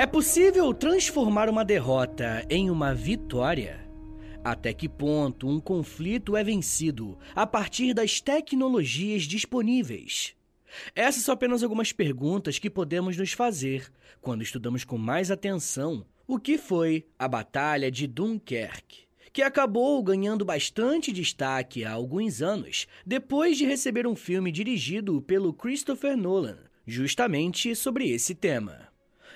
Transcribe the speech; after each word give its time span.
É 0.00 0.06
possível 0.06 0.72
transformar 0.72 1.50
uma 1.50 1.62
derrota 1.62 2.42
em 2.48 2.70
uma 2.70 2.94
vitória? 2.94 3.86
Até 4.42 4.72
que 4.72 4.88
ponto 4.88 5.46
um 5.46 5.60
conflito 5.60 6.38
é 6.38 6.42
vencido 6.42 7.18
a 7.34 7.46
partir 7.46 7.92
das 7.92 8.18
tecnologias 8.18 9.24
disponíveis? 9.24 10.34
Essas 10.96 11.24
são 11.24 11.34
apenas 11.34 11.62
algumas 11.62 11.92
perguntas 11.92 12.58
que 12.58 12.70
podemos 12.70 13.14
nos 13.18 13.32
fazer 13.32 13.92
quando 14.22 14.40
estudamos 14.40 14.84
com 14.84 14.96
mais 14.96 15.30
atenção 15.30 16.06
o 16.26 16.38
que 16.38 16.56
foi 16.56 17.04
a 17.18 17.28
Batalha 17.28 17.90
de 17.90 18.06
Dunkerque, 18.06 19.00
que 19.34 19.42
acabou 19.42 20.02
ganhando 20.02 20.46
bastante 20.46 21.12
destaque 21.12 21.84
há 21.84 21.92
alguns 21.92 22.40
anos 22.40 22.86
depois 23.04 23.58
de 23.58 23.66
receber 23.66 24.06
um 24.06 24.16
filme 24.16 24.50
dirigido 24.50 25.20
pelo 25.20 25.52
Christopher 25.52 26.16
Nolan, 26.16 26.56
justamente 26.86 27.76
sobre 27.76 28.08
esse 28.08 28.34
tema. 28.34 28.89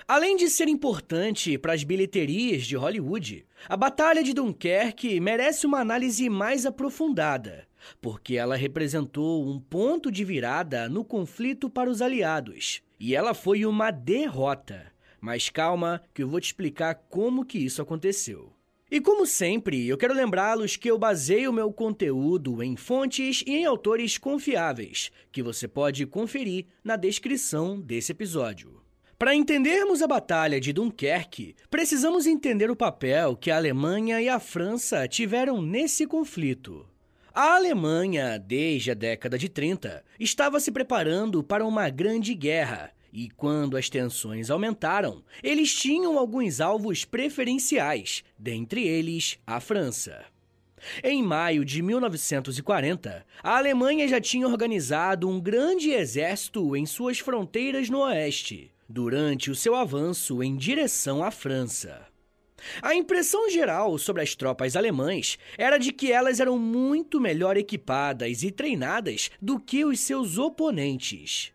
Além 0.07 0.37
de 0.37 0.51
ser 0.51 0.67
importante 0.67 1.57
para 1.57 1.73
as 1.73 1.83
bilheterias 1.83 2.67
de 2.67 2.75
Hollywood, 2.75 3.43
a 3.67 3.75
Batalha 3.75 4.21
de 4.21 4.35
Dunkerque 4.35 5.19
merece 5.19 5.65
uma 5.65 5.79
análise 5.79 6.29
mais 6.29 6.63
aprofundada, 6.63 7.67
porque 7.99 8.35
ela 8.35 8.55
representou 8.55 9.43
um 9.43 9.59
ponto 9.59 10.11
de 10.11 10.23
virada 10.23 10.87
no 10.87 11.03
conflito 11.03 11.71
para 11.71 11.89
os 11.89 12.03
aliados, 12.03 12.83
e 12.99 13.15
ela 13.15 13.33
foi 13.33 13.65
uma 13.65 13.89
derrota. 13.89 14.91
Mas 15.19 15.49
calma, 15.49 15.99
que 16.13 16.21
eu 16.21 16.29
vou 16.29 16.39
te 16.39 16.45
explicar 16.45 16.93
como 17.09 17.43
que 17.43 17.57
isso 17.57 17.81
aconteceu. 17.81 18.53
E 18.91 19.01
como 19.01 19.25
sempre, 19.25 19.87
eu 19.87 19.97
quero 19.97 20.13
lembrá-los 20.13 20.75
que 20.75 20.91
eu 20.91 20.99
baseio 20.99 21.51
meu 21.51 21.73
conteúdo 21.73 22.61
em 22.61 22.75
fontes 22.75 23.43
e 23.47 23.55
em 23.55 23.65
autores 23.65 24.19
confiáveis, 24.19 25.11
que 25.31 25.41
você 25.41 25.67
pode 25.67 26.05
conferir 26.05 26.67
na 26.83 26.95
descrição 26.95 27.81
desse 27.81 28.11
episódio. 28.11 28.84
Para 29.17 29.33
entendermos 29.33 30.01
a 30.01 30.07
Batalha 30.07 30.59
de 30.59 30.73
Dunkerque, 30.73 31.55
precisamos 31.69 32.27
entender 32.27 32.69
o 32.69 32.75
papel 32.75 33.37
que 33.37 33.49
a 33.49 33.55
Alemanha 33.55 34.21
e 34.21 34.27
a 34.27 34.41
França 34.41 35.07
tiveram 35.07 35.61
nesse 35.61 36.05
conflito. 36.05 36.85
A 37.33 37.55
Alemanha, 37.55 38.37
desde 38.37 38.91
a 38.91 38.93
década 38.93 39.37
de 39.37 39.47
30, 39.47 40.03
estava 40.19 40.59
se 40.59 40.69
preparando 40.69 41.41
para 41.41 41.65
uma 41.65 41.89
grande 41.89 42.33
guerra, 42.33 42.91
e 43.11 43.29
quando 43.29 43.77
as 43.77 43.89
tensões 43.89 44.49
aumentaram, 44.49 45.23
eles 45.41 45.73
tinham 45.73 46.19
alguns 46.19 46.59
alvos 46.59 47.05
preferenciais, 47.05 48.21
dentre 48.37 48.85
eles 48.85 49.39
a 49.47 49.61
França. 49.61 50.25
Em 51.01 51.23
maio 51.23 51.63
de 51.63 51.81
1940, 51.81 53.25
a 53.41 53.57
Alemanha 53.57 54.09
já 54.09 54.19
tinha 54.19 54.45
organizado 54.45 55.29
um 55.29 55.39
grande 55.39 55.91
exército 55.91 56.75
em 56.75 56.85
suas 56.85 57.19
fronteiras 57.19 57.89
no 57.89 57.99
oeste 58.01 58.74
durante 58.87 59.49
o 59.49 59.55
seu 59.55 59.75
avanço 59.75 60.41
em 60.43 60.55
direção 60.55 61.23
à 61.23 61.31
França. 61.31 62.07
A 62.81 62.95
impressão 62.95 63.49
geral 63.49 63.97
sobre 63.97 64.21
as 64.21 64.35
tropas 64.35 64.75
alemãs 64.75 65.37
era 65.57 65.77
de 65.77 65.91
que 65.91 66.11
elas 66.11 66.39
eram 66.39 66.57
muito 66.57 67.19
melhor 67.19 67.57
equipadas 67.57 68.43
e 68.43 68.51
treinadas 68.51 69.29
do 69.41 69.59
que 69.59 69.85
os 69.85 69.99
seus 69.99 70.37
oponentes. 70.37 71.51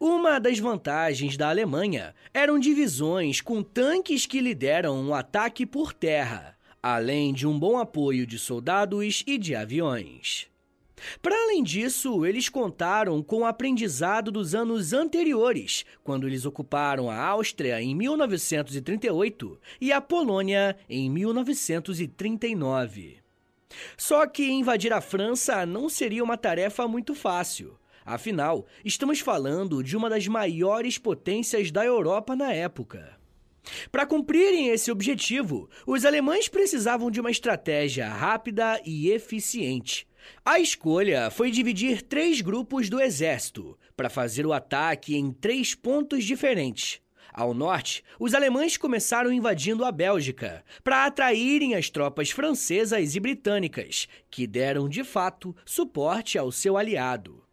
Uma 0.00 0.38
das 0.38 0.58
vantagens 0.58 1.36
da 1.36 1.48
Alemanha 1.48 2.14
eram 2.34 2.58
divisões 2.58 3.40
com 3.40 3.62
tanques 3.62 4.26
que 4.26 4.40
lideram 4.40 5.00
um 5.00 5.14
ataque 5.14 5.64
por 5.64 5.92
terra, 5.92 6.56
além 6.82 7.32
de 7.32 7.46
um 7.46 7.58
bom 7.58 7.78
apoio 7.78 8.26
de 8.26 8.38
soldados 8.38 9.22
e 9.26 9.38
de 9.38 9.54
aviões. 9.54 10.48
Para 11.20 11.34
além 11.44 11.62
disso, 11.62 12.26
eles 12.26 12.48
contaram 12.48 13.22
com 13.22 13.40
o 13.40 13.46
aprendizado 13.46 14.30
dos 14.30 14.54
anos 14.54 14.92
anteriores, 14.92 15.84
quando 16.02 16.26
eles 16.26 16.46
ocuparam 16.46 17.10
a 17.10 17.16
Áustria 17.16 17.80
em 17.80 17.94
1938 17.94 19.58
e 19.80 19.92
a 19.92 20.00
Polônia 20.00 20.76
em 20.88 21.10
1939. 21.10 23.18
Só 23.96 24.26
que 24.26 24.50
invadir 24.50 24.92
a 24.92 25.00
França 25.00 25.64
não 25.66 25.88
seria 25.88 26.24
uma 26.24 26.36
tarefa 26.36 26.88
muito 26.88 27.14
fácil. 27.14 27.78
Afinal, 28.04 28.66
estamos 28.84 29.20
falando 29.20 29.82
de 29.82 29.96
uma 29.96 30.08
das 30.08 30.26
maiores 30.26 30.96
potências 30.96 31.70
da 31.70 31.84
Europa 31.84 32.34
na 32.34 32.52
época. 32.52 33.17
Para 33.90 34.06
cumprirem 34.06 34.68
esse 34.68 34.90
objetivo, 34.90 35.68
os 35.86 36.04
alemães 36.04 36.48
precisavam 36.48 37.10
de 37.10 37.20
uma 37.20 37.30
estratégia 37.30 38.08
rápida 38.08 38.80
e 38.84 39.10
eficiente, 39.10 40.08
a 40.44 40.58
escolha 40.58 41.30
foi 41.30 41.50
dividir 41.50 42.02
três 42.02 42.40
grupos 42.40 42.88
do 42.88 43.00
exército 43.00 43.78
para 43.96 44.10
fazer 44.10 44.46
o 44.46 44.52
ataque 44.52 45.16
em 45.16 45.32
três 45.32 45.74
pontos 45.74 46.24
diferentes. 46.24 47.00
Ao 47.32 47.54
norte, 47.54 48.02
os 48.18 48.34
alemães 48.34 48.76
começaram 48.76 49.32
invadindo 49.32 49.84
a 49.84 49.92
Bélgica 49.92 50.64
para 50.82 51.04
atraírem 51.04 51.74
as 51.74 51.88
tropas 51.88 52.30
francesas 52.30 53.14
e 53.14 53.20
britânicas, 53.20 54.08
que 54.30 54.46
deram 54.46 54.88
de 54.88 55.04
fato 55.04 55.54
suporte 55.64 56.38
ao 56.38 56.50
seu 56.50 56.76
aliado. 56.76 57.47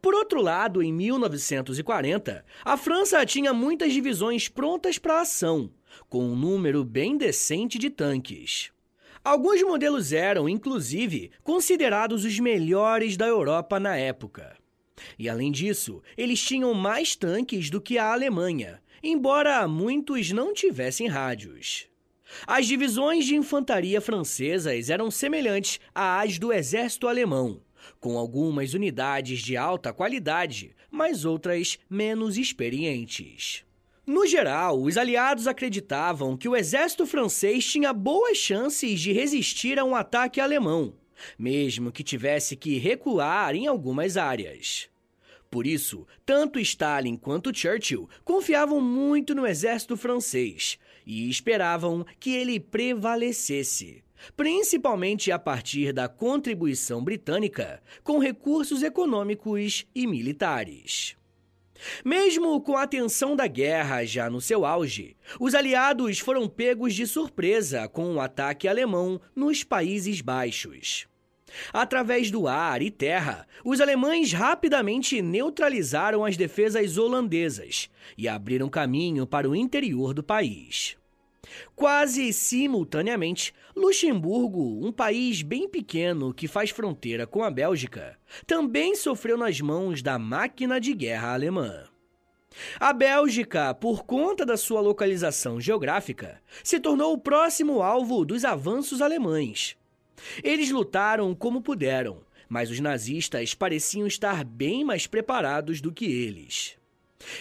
Por 0.00 0.14
outro 0.14 0.40
lado, 0.40 0.82
em 0.82 0.92
1940, 0.92 2.44
a 2.64 2.76
França 2.76 3.24
tinha 3.24 3.52
muitas 3.52 3.92
divisões 3.92 4.48
prontas 4.48 4.98
para 4.98 5.18
a 5.18 5.20
ação, 5.22 5.70
com 6.08 6.24
um 6.24 6.36
número 6.36 6.84
bem 6.84 7.16
decente 7.16 7.78
de 7.78 7.90
tanques. 7.90 8.70
Alguns 9.22 9.62
modelos 9.62 10.12
eram, 10.12 10.48
inclusive, 10.48 11.30
considerados 11.42 12.24
os 12.24 12.38
melhores 12.38 13.16
da 13.16 13.26
Europa 13.26 13.78
na 13.78 13.96
época. 13.96 14.56
E 15.18 15.28
além 15.28 15.52
disso, 15.52 16.02
eles 16.16 16.42
tinham 16.42 16.72
mais 16.72 17.14
tanques 17.14 17.68
do 17.68 17.80
que 17.80 17.98
a 17.98 18.12
Alemanha, 18.12 18.80
embora 19.02 19.66
muitos 19.68 20.30
não 20.30 20.54
tivessem 20.54 21.06
rádios. 21.06 21.86
As 22.46 22.66
divisões 22.66 23.26
de 23.26 23.34
infantaria 23.34 24.00
francesas 24.00 24.88
eram 24.88 25.10
semelhantes 25.10 25.80
às 25.94 26.38
do 26.38 26.52
exército 26.52 27.08
alemão, 27.08 27.60
com 27.98 28.16
algumas 28.18 28.74
unidades 28.74 29.40
de 29.40 29.56
alta 29.56 29.92
qualidade, 29.92 30.74
mas 30.90 31.24
outras 31.24 31.78
menos 31.88 32.36
experientes. 32.36 33.64
No 34.06 34.26
geral, 34.26 34.82
os 34.82 34.96
aliados 34.96 35.46
acreditavam 35.46 36.36
que 36.36 36.48
o 36.48 36.56
exército 36.56 37.06
francês 37.06 37.64
tinha 37.64 37.92
boas 37.92 38.36
chances 38.36 39.00
de 39.00 39.12
resistir 39.12 39.78
a 39.78 39.84
um 39.84 39.94
ataque 39.94 40.40
alemão, 40.40 40.94
mesmo 41.38 41.92
que 41.92 42.02
tivesse 42.02 42.56
que 42.56 42.78
recuar 42.78 43.54
em 43.54 43.66
algumas 43.66 44.16
áreas. 44.16 44.88
Por 45.50 45.66
isso, 45.66 46.06
tanto 46.24 46.60
Stalin 46.60 47.16
quanto 47.16 47.56
Churchill 47.56 48.08
confiavam 48.24 48.80
muito 48.80 49.34
no 49.34 49.46
exército 49.46 49.96
francês 49.96 50.78
e 51.04 51.28
esperavam 51.28 52.06
que 52.18 52.30
ele 52.30 52.60
prevalecesse, 52.60 54.02
principalmente 54.36 55.30
a 55.32 55.38
partir 55.38 55.92
da 55.92 56.08
contribuição 56.08 57.02
britânica 57.02 57.82
com 58.02 58.18
recursos 58.18 58.82
econômicos 58.82 59.86
e 59.94 60.06
militares. 60.06 61.16
Mesmo 62.04 62.60
com 62.60 62.76
a 62.76 62.86
tensão 62.86 63.34
da 63.34 63.46
guerra 63.46 64.04
já 64.04 64.28
no 64.28 64.40
seu 64.40 64.64
auge, 64.64 65.16
os 65.38 65.54
aliados 65.54 66.18
foram 66.18 66.48
pegos 66.48 66.94
de 66.94 67.06
surpresa 67.06 67.88
com 67.88 68.06
um 68.06 68.20
ataque 68.20 68.68
alemão 68.68 69.20
nos 69.34 69.64
Países 69.64 70.20
Baixos. 70.20 71.08
Através 71.72 72.30
do 72.30 72.46
ar 72.46 72.80
e 72.80 72.90
terra, 72.90 73.46
os 73.64 73.80
alemães 73.80 74.32
rapidamente 74.32 75.20
neutralizaram 75.20 76.24
as 76.24 76.36
defesas 76.36 76.96
holandesas 76.96 77.90
e 78.16 78.28
abriram 78.28 78.68
caminho 78.68 79.26
para 79.26 79.48
o 79.48 79.56
interior 79.56 80.14
do 80.14 80.22
país. 80.22 80.99
Quase 81.74 82.32
simultaneamente, 82.32 83.54
Luxemburgo, 83.74 84.84
um 84.84 84.92
país 84.92 85.42
bem 85.42 85.68
pequeno 85.68 86.34
que 86.34 86.48
faz 86.48 86.70
fronteira 86.70 87.26
com 87.26 87.42
a 87.42 87.50
Bélgica, 87.50 88.18
também 88.46 88.94
sofreu 88.94 89.36
nas 89.36 89.60
mãos 89.60 90.02
da 90.02 90.18
máquina 90.18 90.80
de 90.80 90.94
guerra 90.94 91.32
alemã. 91.32 91.84
A 92.78 92.92
Bélgica, 92.92 93.72
por 93.74 94.04
conta 94.04 94.44
da 94.44 94.56
sua 94.56 94.80
localização 94.80 95.60
geográfica, 95.60 96.40
se 96.64 96.80
tornou 96.80 97.12
o 97.12 97.18
próximo 97.18 97.80
alvo 97.80 98.24
dos 98.24 98.44
avanços 98.44 99.00
alemães. 99.00 99.76
Eles 100.42 100.70
lutaram 100.70 101.34
como 101.34 101.62
puderam, 101.62 102.20
mas 102.48 102.70
os 102.70 102.80
nazistas 102.80 103.54
pareciam 103.54 104.06
estar 104.06 104.44
bem 104.44 104.84
mais 104.84 105.06
preparados 105.06 105.80
do 105.80 105.92
que 105.92 106.04
eles. 106.04 106.79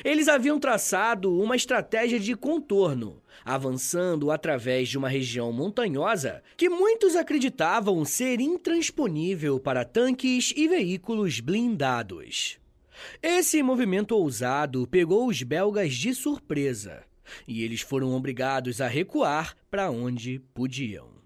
Eles 0.04 0.28
haviam 0.28 0.60
traçado 0.60 1.40
uma 1.40 1.56
estratégia 1.56 2.20
de 2.20 2.36
contorno, 2.36 3.22
avançando 3.44 4.32
através 4.32 4.90
de 4.90 4.98
uma 4.98 5.10
região 5.10 5.52
montanhosa 5.52 6.44
que 6.58 6.70
muitos 6.70 7.16
acreditavam 7.16 8.04
ser 8.06 8.40
intransponível 8.40 9.60
para 9.60 9.86
tanques 9.86 10.54
e 10.56 10.68
veículos 10.68 11.40
blindados. 11.40 12.60
Esse 13.22 13.64
movimento 13.64 14.16
ousado 14.16 14.86
pegou 14.88 15.28
os 15.28 15.42
belgas 15.42 15.94
de 15.94 16.14
surpresa 16.14 17.04
e 17.48 17.64
eles 17.64 17.82
foram 17.82 18.14
obrigados 18.14 18.82
a 18.82 18.88
recuar 18.88 19.56
para 19.70 19.90
onde 19.90 20.40
podiam. 20.54 21.20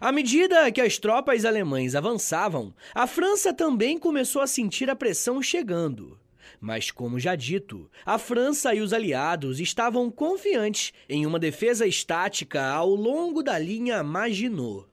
À 0.00 0.10
medida 0.10 0.70
que 0.72 0.80
as 0.80 0.98
tropas 0.98 1.44
alemães 1.44 1.94
avançavam, 1.94 2.74
a 2.94 3.06
França 3.06 3.52
também 3.52 3.98
começou 3.98 4.40
a 4.40 4.46
sentir 4.46 4.88
a 4.88 4.96
pressão 4.96 5.42
chegando. 5.42 6.18
Mas, 6.60 6.90
como 6.90 7.20
já 7.20 7.34
dito, 7.34 7.90
a 8.04 8.18
França 8.18 8.74
e 8.74 8.80
os 8.80 8.92
aliados 8.92 9.60
estavam 9.60 10.10
confiantes 10.10 10.92
em 11.08 11.26
uma 11.26 11.38
defesa 11.38 11.86
estática 11.86 12.64
ao 12.64 12.94
longo 12.94 13.42
da 13.42 13.58
linha 13.58 14.02
Maginot. 14.02 14.86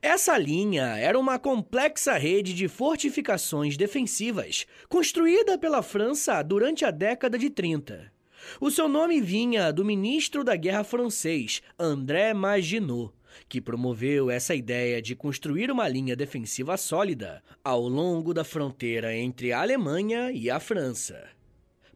Essa 0.00 0.38
linha 0.38 0.96
era 0.96 1.18
uma 1.18 1.38
complexa 1.38 2.16
rede 2.16 2.54
de 2.54 2.68
fortificações 2.68 3.76
defensivas 3.76 4.66
construída 4.88 5.58
pela 5.58 5.82
França 5.82 6.42
durante 6.42 6.84
a 6.84 6.90
década 6.90 7.36
de 7.36 7.50
30. 7.50 8.12
O 8.60 8.70
seu 8.70 8.88
nome 8.88 9.20
vinha 9.20 9.72
do 9.72 9.84
ministro 9.84 10.42
da 10.42 10.56
Guerra 10.56 10.84
francês, 10.84 11.60
André 11.78 12.32
Maginot, 12.32 13.12
que 13.48 13.60
promoveu 13.60 14.30
essa 14.30 14.54
ideia 14.54 15.00
de 15.00 15.14
construir 15.14 15.70
uma 15.70 15.88
linha 15.88 16.16
defensiva 16.16 16.76
sólida 16.76 17.42
ao 17.64 17.88
longo 17.88 18.32
da 18.32 18.44
fronteira 18.44 19.14
entre 19.16 19.52
a 19.52 19.60
Alemanha 19.60 20.30
e 20.32 20.50
a 20.50 20.58
França. 20.60 21.28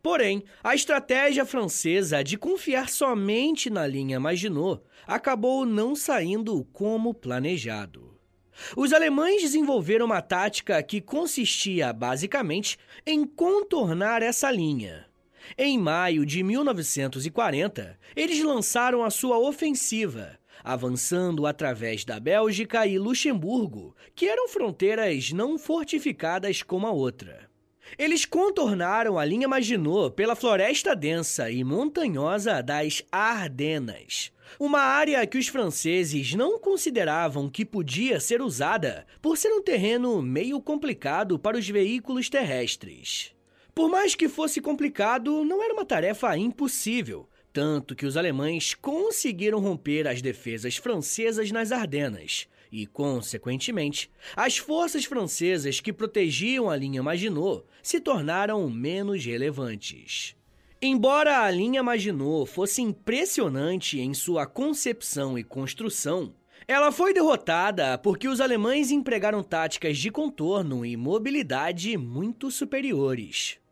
Porém, 0.03 0.45
a 0.63 0.75
estratégia 0.75 1.47
francesa 1.47 2.23
de 2.23 2.37
confiar 2.37 2.91
somente 2.91 3.71
na 3.71 3.87
linha 3.87 4.21
Maginot 4.21 4.83
acabou 5.07 5.65
não 5.65 5.97
saindo 5.97 6.63
como 6.73 7.15
planejado. 7.15 8.15
Os 8.77 8.93
alemães 8.93 9.43
desenvolveram 9.43 10.07
uma 10.07 10.21
tática 10.21 10.83
que 10.83 11.01
consistia 11.01 11.93
basicamente 11.93 12.79
em 13.07 13.25
contornar 13.25 14.23
essa 14.23 14.51
linha. 14.51 15.07
Em 15.59 15.79
maio 15.79 16.25
de 16.25 16.43
1940, 16.43 17.99
eles 18.17 18.43
lançaram 18.43 19.05
a 19.05 19.11
sua 19.11 19.39
ofensiva, 19.39 20.39
avançando 20.63 21.47
através 21.47 22.05
da 22.05 22.21
Bélgica 22.21 22.87
e 22.87 22.99
Luxemburgo, 22.99 23.95
que 24.15 24.29
eram 24.29 24.49
fronteiras 24.49 25.33
não 25.33 25.59
fortificadas 25.59 26.63
como 26.63 26.87
a 26.87 26.93
outra. 26.93 27.49
Eles 27.99 28.25
contornaram 28.25 29.19
a 29.19 29.25
linha 29.25 29.47
Maginot 29.47 30.15
pela 30.15 30.35
floresta 30.35 30.97
densa 30.97 31.51
e 31.51 31.63
montanhosa 31.63 32.63
das 32.63 33.03
Ardenas, 33.13 34.33
uma 34.59 34.81
área 34.81 35.27
que 35.27 35.39
os 35.39 35.49
franceses 35.49 36.35
não 36.35 36.59
consideravam 36.59 37.49
que 37.49 37.65
podia 37.65 38.21
ser 38.21 38.41
usada 38.41 39.07
por 39.21 39.37
ser 39.37 39.53
um 39.53 39.63
terreno 39.63 40.21
meio 40.23 40.61
complicado 40.61 41.39
para 41.39 41.59
os 41.59 41.69
veículos 41.69 42.29
terrestres. 42.29 43.33
Por 43.75 43.89
mais 43.89 44.15
que 44.15 44.29
fosse 44.29 44.61
complicado, 44.61 45.45
não 45.45 45.63
era 45.63 45.75
uma 45.75 45.85
tarefa 45.85 46.37
impossível, 46.37 47.29
tanto 47.55 47.95
que 47.95 48.05
os 48.05 48.17
alemães 48.17 48.75
conseguiram 48.75 49.61
romper 49.61 50.09
as 50.09 50.21
defesas 50.21 50.77
francesas 50.77 51.53
nas 51.53 51.71
Ardenas 51.71 52.49
e, 52.71 52.85
consequentemente, 52.85 54.11
as 54.35 54.59
forças 54.59 55.05
francesas 55.05 55.79
que 55.79 55.93
protegiam 55.93 56.69
a 56.69 56.75
linha 56.75 57.01
Maginot 57.01 57.63
se 57.81 58.01
tornaram 58.01 58.69
menos 58.69 59.25
relevantes. 59.25 60.35
Embora 60.83 61.43
a 61.43 61.51
linha 61.51 61.81
Maginot 61.81 62.51
fosse 62.51 62.83
impressionante 62.83 64.01
em 64.01 64.13
sua 64.13 64.47
concepção 64.47 65.39
e 65.39 65.45
construção, 65.45 66.35
ela 66.67 66.91
foi 66.91 67.15
derrotada 67.15 67.97
porque 67.99 68.27
os 68.27 68.41
alemães 68.41 68.91
empregaram 68.91 69.45
táticas 69.45 69.97
de 69.97 70.11
contorno 70.11 70.85
e 70.85 70.97
mobilidade 70.97 71.97
muito 71.97 72.51
superiores. 72.51 73.63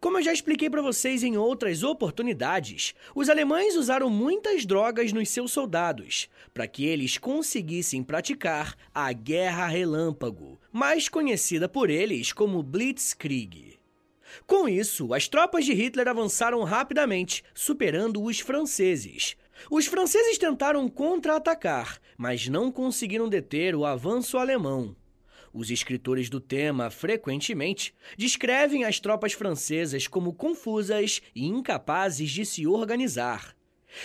Como 0.00 0.18
eu 0.18 0.22
já 0.22 0.32
expliquei 0.32 0.68
para 0.70 0.82
vocês 0.82 1.22
em 1.22 1.36
outras 1.36 1.82
oportunidades, 1.82 2.94
os 3.14 3.28
alemães 3.28 3.76
usaram 3.76 4.08
muitas 4.10 4.64
drogas 4.64 5.12
nos 5.12 5.28
seus 5.28 5.52
soldados 5.52 6.28
para 6.52 6.66
que 6.66 6.86
eles 6.86 7.18
conseguissem 7.18 8.02
praticar 8.02 8.76
a 8.94 9.12
Guerra 9.12 9.66
Relâmpago, 9.66 10.58
mais 10.72 11.08
conhecida 11.08 11.68
por 11.68 11.90
eles 11.90 12.32
como 12.32 12.62
Blitzkrieg. 12.62 13.78
Com 14.46 14.68
isso, 14.68 15.14
as 15.14 15.28
tropas 15.28 15.64
de 15.64 15.72
Hitler 15.72 16.08
avançaram 16.08 16.62
rapidamente, 16.62 17.42
superando 17.54 18.22
os 18.22 18.40
franceses. 18.40 19.36
Os 19.70 19.86
franceses 19.86 20.36
tentaram 20.36 20.88
contra-atacar, 20.88 21.98
mas 22.16 22.48
não 22.48 22.70
conseguiram 22.70 23.28
deter 23.28 23.74
o 23.74 23.84
avanço 23.84 24.36
alemão. 24.36 24.94
Os 25.56 25.70
escritores 25.70 26.28
do 26.28 26.38
tema 26.38 26.90
frequentemente 26.90 27.94
descrevem 28.14 28.84
as 28.84 29.00
tropas 29.00 29.32
francesas 29.32 30.06
como 30.06 30.34
confusas 30.34 31.22
e 31.34 31.46
incapazes 31.46 32.30
de 32.30 32.44
se 32.44 32.66
organizar. 32.66 33.56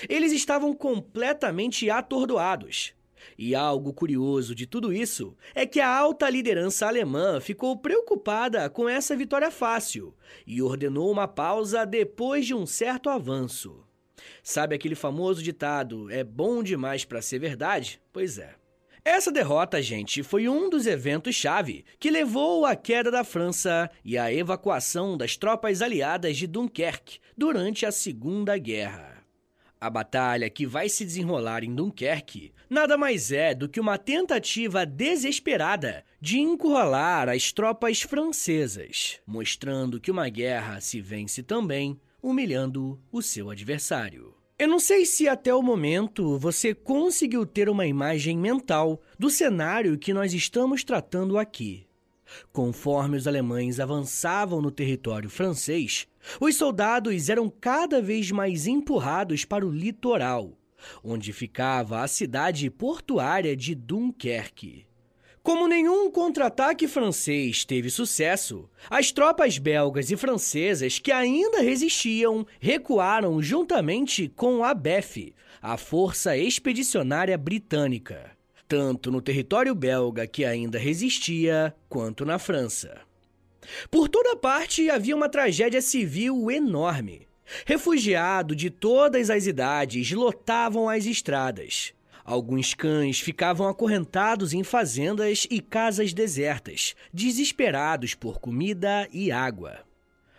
Eles 0.08 0.32
estavam 0.32 0.74
completamente 0.74 1.90
atordoados. 1.90 2.94
E 3.38 3.54
algo 3.54 3.92
curioso 3.92 4.56
de 4.56 4.66
tudo 4.66 4.94
isso 4.94 5.36
é 5.54 5.66
que 5.66 5.82
a 5.82 5.94
alta 5.94 6.30
liderança 6.30 6.88
alemã 6.88 7.42
ficou 7.42 7.78
preocupada 7.78 8.70
com 8.70 8.88
essa 8.88 9.14
vitória 9.14 9.52
fácil 9.52 10.16
e 10.48 10.62
ordenou 10.62 11.12
uma 11.12 11.28
pausa 11.28 11.86
depois 11.86 12.46
de 12.46 12.54
um 12.54 12.66
certo 12.66 13.10
avanço. 13.10 13.84
Sabe 14.42 14.74
aquele 14.74 14.96
famoso 14.96 15.44
ditado: 15.44 16.10
é 16.10 16.24
bom 16.24 16.64
demais 16.64 17.04
para 17.04 17.22
ser 17.22 17.40
verdade? 17.40 18.02
Pois 18.14 18.38
é. 18.38 18.61
Essa 19.04 19.32
derrota, 19.32 19.82
gente, 19.82 20.22
foi 20.22 20.48
um 20.48 20.70
dos 20.70 20.86
eventos-chave 20.86 21.84
que 22.00 22.12
levou 22.12 22.68
à 22.68 22.76
queda 22.76 23.10
da 23.10 23.24
França 23.24 23.90
e 24.06 24.16
à 24.16 24.32
evacuação 24.32 25.18
das 25.18 25.36
tropas 25.36 25.82
aliadas 25.82 26.38
de 26.38 26.46
Dunkerque 26.46 27.18
durante 27.36 27.84
a 27.84 27.92
Segunda 27.92 28.56
Guerra. 28.60 29.24
A 29.80 29.90
batalha 29.90 30.48
que 30.52 30.68
vai 30.68 30.88
se 30.88 31.04
desenrolar 31.04 31.64
em 31.64 31.74
Dunkerque 31.74 32.54
nada 32.70 32.96
mais 32.96 33.32
é 33.32 33.56
do 33.56 33.68
que 33.68 33.80
uma 33.80 33.98
tentativa 33.98 34.86
desesperada 34.86 36.06
de 36.22 36.40
encurralar 36.40 37.28
as 37.28 37.52
tropas 37.52 38.04
francesas, 38.04 39.20
mostrando 39.26 40.00
que 40.00 40.12
uma 40.12 40.30
guerra 40.30 40.80
se 40.80 41.02
vence 41.02 41.42
também 41.42 42.00
humilhando 42.22 43.02
o 43.12 43.20
seu 43.24 43.50
adversário. 43.50 44.41
Eu 44.62 44.68
não 44.68 44.80
sei 44.80 45.08
se 45.08 45.28
até 45.28 45.52
o 45.56 45.64
momento 45.64 46.38
você 46.38 46.72
conseguiu 46.72 47.48
ter 47.48 47.68
uma 47.68 47.88
imagem 47.88 48.38
mental 48.38 49.02
do 49.18 49.28
cenário 49.28 49.98
que 49.98 50.14
nós 50.14 50.36
estamos 50.36 50.84
tratando 50.84 51.40
aqui. 51.40 51.88
Conforme 52.54 53.18
os 53.18 53.26
alemães 53.26 53.80
avançavam 53.80 54.62
no 54.62 54.70
território 54.70 55.32
francês, 55.32 56.08
os 56.40 56.56
soldados 56.58 57.28
eram 57.28 57.50
cada 57.50 58.04
vez 58.04 58.30
mais 58.30 58.68
empurrados 58.68 59.46
para 59.46 59.66
o 59.66 59.72
litoral, 59.72 60.56
onde 61.04 61.34
ficava 61.34 62.04
a 62.04 62.08
cidade 62.08 62.70
portuária 62.70 63.58
de 63.58 63.74
Dunkerque. 63.74 64.86
Como 65.44 65.68
nenhum 65.68 66.12
contra-ataque 66.12 66.88
francês 66.88 67.66
teve 67.66 67.90
sucesso, 67.90 68.70
as 68.88 69.12
tropas 69.12 69.58
belgas 69.58 70.12
e 70.12 70.16
francesas 70.16 71.00
que 71.00 71.12
ainda 71.12 71.62
resistiam 71.62 72.46
recuaram 72.60 73.42
juntamente 73.42 74.32
com 74.36 74.64
a 74.64 74.72
BEF, 74.76 75.34
a 75.60 75.78
Força 75.78 76.38
Expedicionária 76.38 77.36
Britânica, 77.40 78.32
tanto 78.68 79.10
no 79.10 79.20
território 79.20 79.74
belga 79.74 80.28
que 80.28 80.46
ainda 80.46 80.78
resistia, 80.78 81.76
quanto 81.90 82.24
na 82.24 82.38
França. 82.38 83.02
Por 83.90 84.08
toda 84.10 84.36
parte 84.36 84.92
havia 84.92 85.16
uma 85.16 85.28
tragédia 85.28 85.82
civil 85.82 86.52
enorme. 86.52 87.28
Refugiados 87.66 88.56
de 88.56 88.70
todas 88.70 89.32
as 89.32 89.48
idades 89.48 90.12
lotavam 90.12 90.88
as 90.88 91.06
estradas. 91.06 91.94
Alguns 92.24 92.74
cães 92.74 93.20
ficavam 93.20 93.68
acorrentados 93.68 94.54
em 94.54 94.64
fazendas 94.64 95.48
e 95.50 95.60
casas 95.60 96.14
desertas, 96.14 96.96
desesperados 97.14 98.14
por 98.14 98.40
comida 98.40 99.08
e 99.12 99.32
água. 99.32 99.80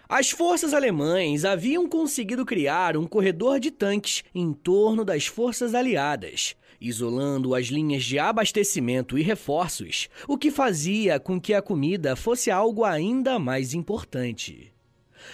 As 0.08 0.30
forças 0.30 0.74
alemães 0.74 1.44
haviam 1.44 1.88
conseguido 1.88 2.44
criar 2.44 2.96
um 2.96 3.06
corredor 3.06 3.58
de 3.58 3.70
tanques 3.70 4.22
em 4.34 4.52
torno 4.52 5.04
das 5.04 5.26
forças 5.26 5.74
aliadas, 5.74 6.54
isolando 6.80 7.54
as 7.54 7.66
linhas 7.66 8.04
de 8.04 8.18
abastecimento 8.18 9.16
e 9.16 9.22
reforços, 9.22 10.08
o 10.28 10.36
que 10.36 10.50
fazia 10.50 11.18
com 11.18 11.40
que 11.40 11.54
a 11.54 11.62
comida 11.62 12.14
fosse 12.14 12.50
algo 12.50 12.84
ainda 12.84 13.38
mais 13.38 13.72
importante. 13.72 14.71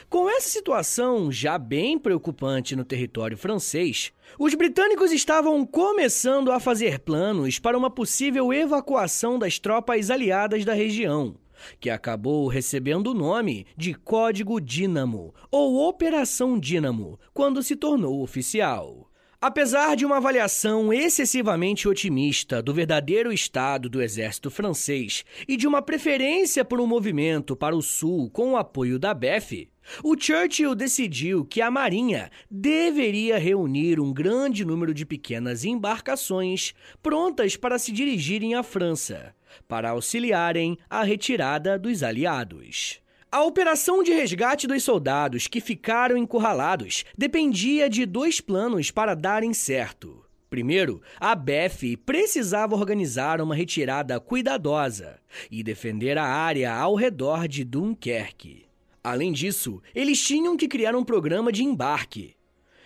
Com 0.08 0.28
essa 0.28 0.48
situação 0.48 1.30
já 1.30 1.58
bem 1.58 1.98
preocupante 1.98 2.74
no 2.74 2.84
território 2.84 3.36
francês, 3.36 4.12
os 4.38 4.54
britânicos 4.54 5.12
estavam 5.12 5.64
começando 5.66 6.50
a 6.50 6.60
fazer 6.60 6.98
planos 6.98 7.58
para 7.58 7.76
uma 7.76 7.90
possível 7.90 8.52
evacuação 8.52 9.38
das 9.38 9.58
tropas 9.58 10.10
aliadas 10.10 10.64
da 10.64 10.74
região, 10.74 11.36
que 11.80 11.90
acabou 11.90 12.46
recebendo 12.48 13.08
o 13.08 13.14
nome 13.14 13.66
de 13.76 13.94
Código 13.94 14.60
Dínamo 14.60 15.34
ou 15.50 15.88
Operação 15.88 16.58
Dínamo 16.58 17.18
quando 17.32 17.62
se 17.62 17.76
tornou 17.76 18.22
oficial. 18.22 19.08
Apesar 19.40 19.94
de 19.94 20.04
uma 20.04 20.16
avaliação 20.16 20.92
excessivamente 20.92 21.86
otimista 21.86 22.60
do 22.60 22.74
verdadeiro 22.74 23.32
estado 23.32 23.88
do 23.88 24.02
exército 24.02 24.50
francês 24.50 25.24
e 25.46 25.56
de 25.56 25.64
uma 25.64 25.80
preferência 25.80 26.64
por 26.64 26.80
um 26.80 26.88
movimento 26.88 27.54
para 27.54 27.76
o 27.76 27.80
sul 27.80 28.28
com 28.30 28.54
o 28.54 28.56
apoio 28.56 28.98
da 28.98 29.14
BEF, 29.14 29.68
o 30.02 30.16
Churchill 30.18 30.74
decidiu 30.74 31.44
que 31.44 31.60
a 31.60 31.70
Marinha 31.70 32.30
deveria 32.50 33.38
reunir 33.38 34.00
um 34.00 34.12
grande 34.12 34.64
número 34.64 34.92
de 34.94 35.04
pequenas 35.04 35.64
embarcações 35.64 36.74
prontas 37.02 37.56
para 37.56 37.78
se 37.78 37.92
dirigirem 37.92 38.54
à 38.54 38.62
França, 38.62 39.34
para 39.66 39.90
auxiliarem 39.90 40.78
a 40.88 41.02
retirada 41.02 41.78
dos 41.78 42.02
aliados. 42.02 43.00
A 43.30 43.42
operação 43.42 44.02
de 44.02 44.10
resgate 44.10 44.66
dos 44.66 44.82
soldados 44.82 45.46
que 45.46 45.60
ficaram 45.60 46.16
encurralados 46.16 47.04
dependia 47.16 47.88
de 47.90 48.06
dois 48.06 48.40
planos 48.40 48.90
para 48.90 49.14
darem 49.14 49.52
certo. 49.52 50.24
Primeiro, 50.48 51.02
a 51.20 51.34
BEF 51.34 51.94
precisava 51.98 52.74
organizar 52.74 53.42
uma 53.42 53.54
retirada 53.54 54.18
cuidadosa 54.18 55.18
e 55.50 55.62
defender 55.62 56.16
a 56.16 56.24
área 56.24 56.72
ao 56.72 56.94
redor 56.94 57.46
de 57.46 57.64
Dunkerque. 57.64 58.67
Além 59.08 59.32
disso, 59.32 59.80
eles 59.94 60.22
tinham 60.22 60.54
que 60.54 60.68
criar 60.68 60.94
um 60.94 61.02
programa 61.02 61.50
de 61.50 61.64
embarque. 61.64 62.36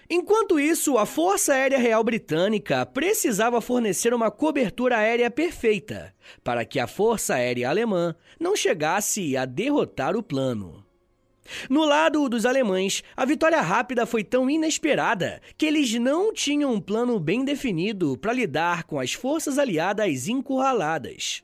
Enquanto 0.08 0.60
isso, 0.60 0.96
a 0.96 1.04
Força 1.04 1.52
Aérea 1.52 1.78
Real 1.78 2.04
Britânica 2.04 2.86
precisava 2.86 3.60
fornecer 3.60 4.14
uma 4.14 4.30
cobertura 4.30 4.98
aérea 4.98 5.28
perfeita 5.28 6.14
para 6.44 6.64
que 6.64 6.78
a 6.78 6.86
Força 6.86 7.34
Aérea 7.34 7.68
Alemã 7.68 8.14
não 8.38 8.54
chegasse 8.54 9.36
a 9.36 9.44
derrotar 9.44 10.16
o 10.16 10.22
plano. 10.22 10.86
No 11.68 11.84
lado 11.84 12.28
dos 12.28 12.46
alemães, 12.46 13.02
a 13.16 13.24
vitória 13.24 13.60
rápida 13.60 14.06
foi 14.06 14.22
tão 14.22 14.48
inesperada 14.48 15.42
que 15.58 15.66
eles 15.66 15.92
não 15.94 16.32
tinham 16.32 16.72
um 16.72 16.80
plano 16.80 17.18
bem 17.18 17.44
definido 17.44 18.16
para 18.16 18.32
lidar 18.32 18.84
com 18.84 19.00
as 19.00 19.12
forças 19.12 19.58
aliadas 19.58 20.28
encurraladas. 20.28 21.42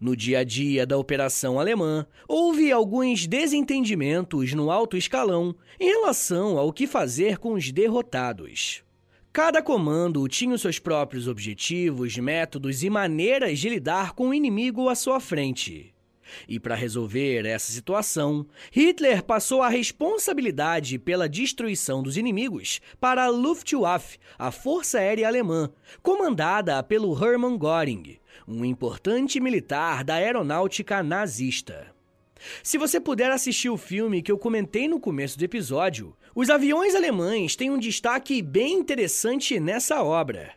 No 0.00 0.16
dia 0.16 0.38
a 0.38 0.44
dia 0.44 0.86
da 0.86 0.96
operação 0.96 1.60
alemã, 1.60 2.06
houve 2.26 2.72
alguns 2.72 3.26
desentendimentos 3.26 4.54
no 4.54 4.70
alto 4.70 4.96
escalão 4.96 5.54
em 5.78 5.88
relação 5.88 6.56
ao 6.56 6.72
que 6.72 6.86
fazer 6.86 7.36
com 7.36 7.52
os 7.52 7.70
derrotados. 7.70 8.82
Cada 9.30 9.60
comando 9.60 10.26
tinha 10.26 10.54
os 10.54 10.62
seus 10.62 10.78
próprios 10.78 11.28
objetivos, 11.28 12.16
métodos 12.16 12.82
e 12.82 12.88
maneiras 12.88 13.58
de 13.58 13.68
lidar 13.68 14.14
com 14.14 14.30
o 14.30 14.34
inimigo 14.34 14.88
à 14.88 14.94
sua 14.94 15.20
frente. 15.20 15.92
E 16.48 16.58
para 16.58 16.74
resolver 16.74 17.44
essa 17.44 17.70
situação, 17.70 18.46
Hitler 18.72 19.22
passou 19.22 19.60
a 19.60 19.68
responsabilidade 19.68 20.98
pela 20.98 21.28
destruição 21.28 22.02
dos 22.02 22.16
inimigos 22.16 22.80
para 22.98 23.24
a 23.24 23.28
Luftwaffe, 23.28 24.18
a 24.38 24.50
Força 24.50 24.98
Aérea 24.98 25.28
Alemã, 25.28 25.70
comandada 26.02 26.82
pelo 26.82 27.12
Hermann 27.12 27.58
Göring, 27.58 28.19
um 28.50 28.64
importante 28.64 29.38
militar 29.38 30.02
da 30.02 30.14
aeronáutica 30.14 31.02
nazista. 31.02 31.94
Se 32.62 32.76
você 32.76 32.98
puder 32.98 33.30
assistir 33.30 33.68
o 33.68 33.76
filme 33.76 34.22
que 34.22 34.32
eu 34.32 34.38
comentei 34.38 34.88
no 34.88 34.98
começo 34.98 35.38
do 35.38 35.44
episódio, 35.44 36.16
os 36.34 36.50
aviões 36.50 36.94
alemães 36.94 37.54
têm 37.54 37.70
um 37.70 37.78
destaque 37.78 38.42
bem 38.42 38.78
interessante 38.78 39.60
nessa 39.60 40.02
obra. 40.02 40.52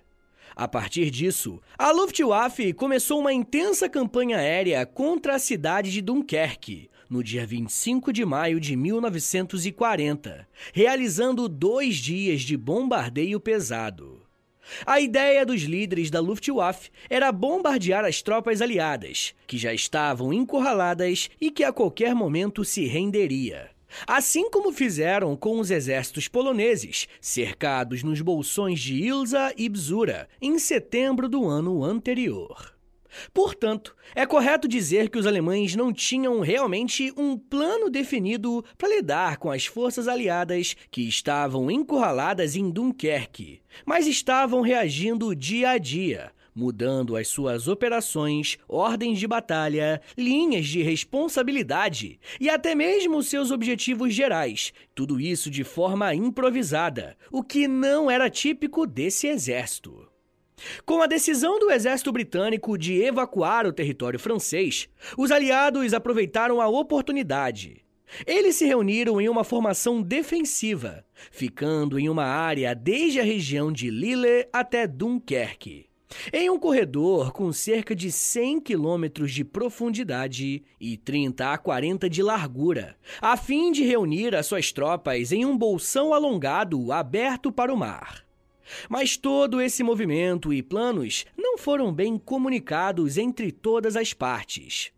A 0.56 0.68
partir 0.68 1.10
disso, 1.10 1.62
a 1.78 1.92
Luftwaffe 1.92 2.74
começou 2.74 3.20
uma 3.20 3.34
intensa 3.34 3.90
campanha 3.90 4.38
aérea 4.38 4.86
contra 4.86 5.36
a 5.36 5.40
cidade 5.40 5.92
de 5.92 6.02
Dunkerque, 6.02 6.90
no 7.10 7.24
dia 7.24 7.46
25 7.46 8.14
de 8.14 8.26
maio 8.26 8.60
de 8.60 8.76
1940, 8.76 10.48
realizando 10.74 11.48
dois 11.50 11.98
dias 11.98 12.42
de 12.42 12.56
bombardeio 12.56 13.40
pesado. 13.40 14.13
A 14.86 15.00
ideia 15.00 15.46
dos 15.46 15.62
líderes 15.64 16.10
da 16.10 16.20
Luftwaffe 16.20 16.90
era 17.10 17.32
bombardear 17.32 18.06
as 18.06 18.22
tropas 18.22 18.62
aliadas, 18.62 19.34
que 19.46 19.58
já 19.58 19.74
estavam 19.74 20.34
encurraladas 20.34 21.30
e 21.40 21.52
que 21.52 21.64
a 21.64 21.74
qualquer 21.74 22.16
momento 22.16 22.64
se 22.64 22.86
renderia. 22.86 23.70
Assim 24.08 24.50
como 24.50 24.74
fizeram 24.74 25.36
com 25.36 25.60
os 25.60 25.70
exércitos 25.70 26.28
poloneses, 26.28 27.08
cercados 27.22 28.04
nos 28.04 28.22
bolsões 28.22 28.80
de 28.80 28.96
Ilza 28.96 29.54
e 29.56 29.70
Bzura 29.70 30.28
em 30.42 30.58
setembro 30.58 31.30
do 31.30 31.48
ano 31.48 31.84
anterior. 31.84 32.73
Portanto, 33.34 33.96
é 34.16 34.26
correto 34.26 34.68
dizer 34.68 35.10
que 35.10 35.18
os 35.18 35.28
alemães 35.28 35.76
não 35.76 35.94
tinham 35.94 36.40
realmente 36.40 37.14
um 37.18 37.38
plano 37.38 37.90
definido 37.90 38.64
para 38.78 38.90
lidar 38.90 39.38
com 39.38 39.52
as 39.52 39.66
forças 39.66 40.08
aliadas 40.08 40.76
que 40.92 41.08
estavam 41.08 41.70
encurraladas 41.70 42.56
em 42.56 42.70
Dunkerque, 42.70 43.62
mas 43.86 44.08
estavam 44.08 44.62
reagindo 44.62 45.36
dia 45.36 45.72
a 45.72 45.78
dia, 45.78 46.32
mudando 46.56 47.16
as 47.16 47.28
suas 47.28 47.68
operações, 47.68 48.58
ordens 48.68 49.20
de 49.20 49.28
batalha, 49.28 50.02
linhas 50.18 50.68
de 50.68 50.82
responsabilidade 50.82 52.20
e 52.40 52.50
até 52.50 52.76
mesmo 52.76 53.24
seus 53.24 53.52
objetivos 53.52 54.14
gerais. 54.14 54.74
Tudo 54.94 55.20
isso 55.20 55.50
de 55.50 55.64
forma 55.64 56.14
improvisada, 56.14 57.18
o 57.32 57.44
que 57.44 57.68
não 57.68 58.10
era 58.10 58.30
típico 58.30 58.86
desse 58.86 59.28
exército. 59.28 60.13
Com 60.86 61.02
a 61.02 61.08
decisão 61.08 61.60
do 61.60 61.72
exército 61.72 62.12
britânico 62.12 62.78
de 62.78 63.02
evacuar 63.02 63.66
o 63.66 63.74
território 63.74 64.20
francês, 64.20 64.88
os 65.18 65.32
aliados 65.32 65.94
aproveitaram 65.94 66.62
a 66.62 66.68
oportunidade. 66.68 67.84
Eles 68.28 68.56
se 68.56 68.66
reuniram 68.66 69.20
em 69.20 69.28
uma 69.28 69.44
formação 69.44 70.02
defensiva, 70.02 71.04
ficando 71.32 71.98
em 71.98 72.10
uma 72.10 72.26
área 72.26 72.76
desde 72.76 73.20
a 73.20 73.24
região 73.24 73.72
de 73.72 73.90
Lille 73.90 74.48
até 74.54 74.86
Dunkerque. 74.86 75.88
Em 76.32 76.50
um 76.50 76.60
corredor 76.60 77.32
com 77.32 77.52
cerca 77.52 77.96
de 77.96 78.12
100 78.12 78.62
quilômetros 78.62 79.32
de 79.32 79.44
profundidade 79.44 80.64
e 80.80 80.96
30 80.96 81.54
a 81.54 81.58
40 81.58 82.08
de 82.08 82.22
largura, 82.22 82.96
a 83.20 83.36
fim 83.36 83.72
de 83.72 83.84
reunir 83.84 84.36
as 84.36 84.46
suas 84.46 84.72
tropas 84.72 85.32
em 85.32 85.44
um 85.44 85.58
bolsão 85.58 86.14
alongado 86.14 86.92
aberto 86.92 87.52
para 87.52 87.74
o 87.74 87.78
mar. 87.78 88.24
Mas 88.90 89.18
todo 89.18 89.62
esse 89.62 89.84
movimento 89.84 90.54
e 90.54 90.62
planos 90.62 91.26
não 91.38 91.58
foram 91.58 91.94
bem 91.94 92.18
comunicados 92.18 93.18
entre 93.18 93.52
todas 93.52 93.96
as 93.96 94.14
partes. 94.14 94.92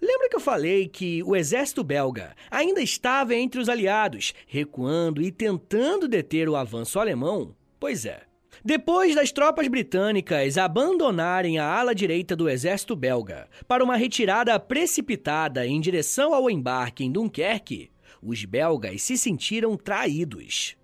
Lembra 0.00 0.28
que 0.28 0.36
eu 0.36 0.40
falei 0.40 0.88
que 0.88 1.22
o 1.24 1.34
exército 1.34 1.82
belga 1.82 2.34
ainda 2.50 2.80
estava 2.80 3.34
entre 3.34 3.60
os 3.60 3.68
aliados, 3.68 4.32
recuando 4.46 5.22
e 5.22 5.32
tentando 5.32 6.06
deter 6.06 6.48
o 6.48 6.56
avanço 6.56 6.98
alemão? 6.98 7.54
Pois 7.80 8.04
é. 8.04 8.22
Depois 8.64 9.14
das 9.14 9.32
tropas 9.32 9.66
britânicas 9.66 10.56
abandonarem 10.56 11.58
a 11.58 11.66
ala 11.66 11.94
direita 11.94 12.36
do 12.36 12.48
exército 12.48 12.94
belga 12.94 13.48
para 13.66 13.82
uma 13.82 13.96
retirada 13.96 14.58
precipitada 14.60 15.66
em 15.66 15.80
direção 15.80 16.32
ao 16.32 16.48
embarque 16.48 17.04
em 17.04 17.10
Dunkerque, 17.10 17.90
os 18.22 18.44
belgas 18.44 19.02
se 19.02 19.18
sentiram 19.18 19.76
traídos. 19.76 20.76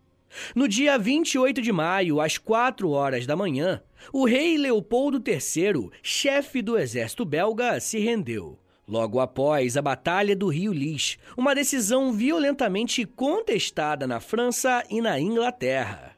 No 0.54 0.68
dia 0.68 0.98
28 0.98 1.60
de 1.62 1.72
maio, 1.72 2.20
às 2.20 2.38
4 2.38 2.90
horas 2.90 3.26
da 3.26 3.36
manhã, 3.36 3.82
o 4.12 4.24
rei 4.24 4.56
Leopoldo 4.56 5.22
III, 5.26 5.90
chefe 6.02 6.62
do 6.62 6.78
exército 6.78 7.24
belga, 7.24 7.80
se 7.80 7.98
rendeu. 7.98 8.58
Logo 8.86 9.20
após 9.20 9.76
a 9.76 9.82
Batalha 9.82 10.34
do 10.34 10.48
Rio 10.48 10.72
Lys, 10.72 11.18
uma 11.36 11.54
decisão 11.54 12.12
violentamente 12.12 13.04
contestada 13.04 14.06
na 14.06 14.18
França 14.18 14.82
e 14.88 15.00
na 15.02 15.20
Inglaterra. 15.20 16.16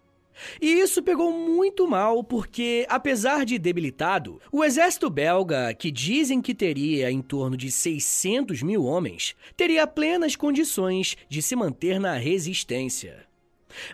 E 0.60 0.80
isso 0.80 1.02
pegou 1.02 1.32
muito 1.32 1.86
mal 1.86 2.22
porque, 2.22 2.86
apesar 2.88 3.44
de 3.44 3.58
debilitado, 3.58 4.40
o 4.50 4.64
exército 4.64 5.10
belga, 5.10 5.74
que 5.74 5.90
dizem 5.90 6.40
que 6.40 6.54
teria 6.54 7.10
em 7.10 7.20
torno 7.20 7.56
de 7.56 7.70
600 7.70 8.62
mil 8.62 8.84
homens, 8.84 9.34
teria 9.56 9.86
plenas 9.86 10.36
condições 10.36 11.16
de 11.28 11.42
se 11.42 11.54
manter 11.56 11.98
na 12.00 12.14
resistência. 12.14 13.29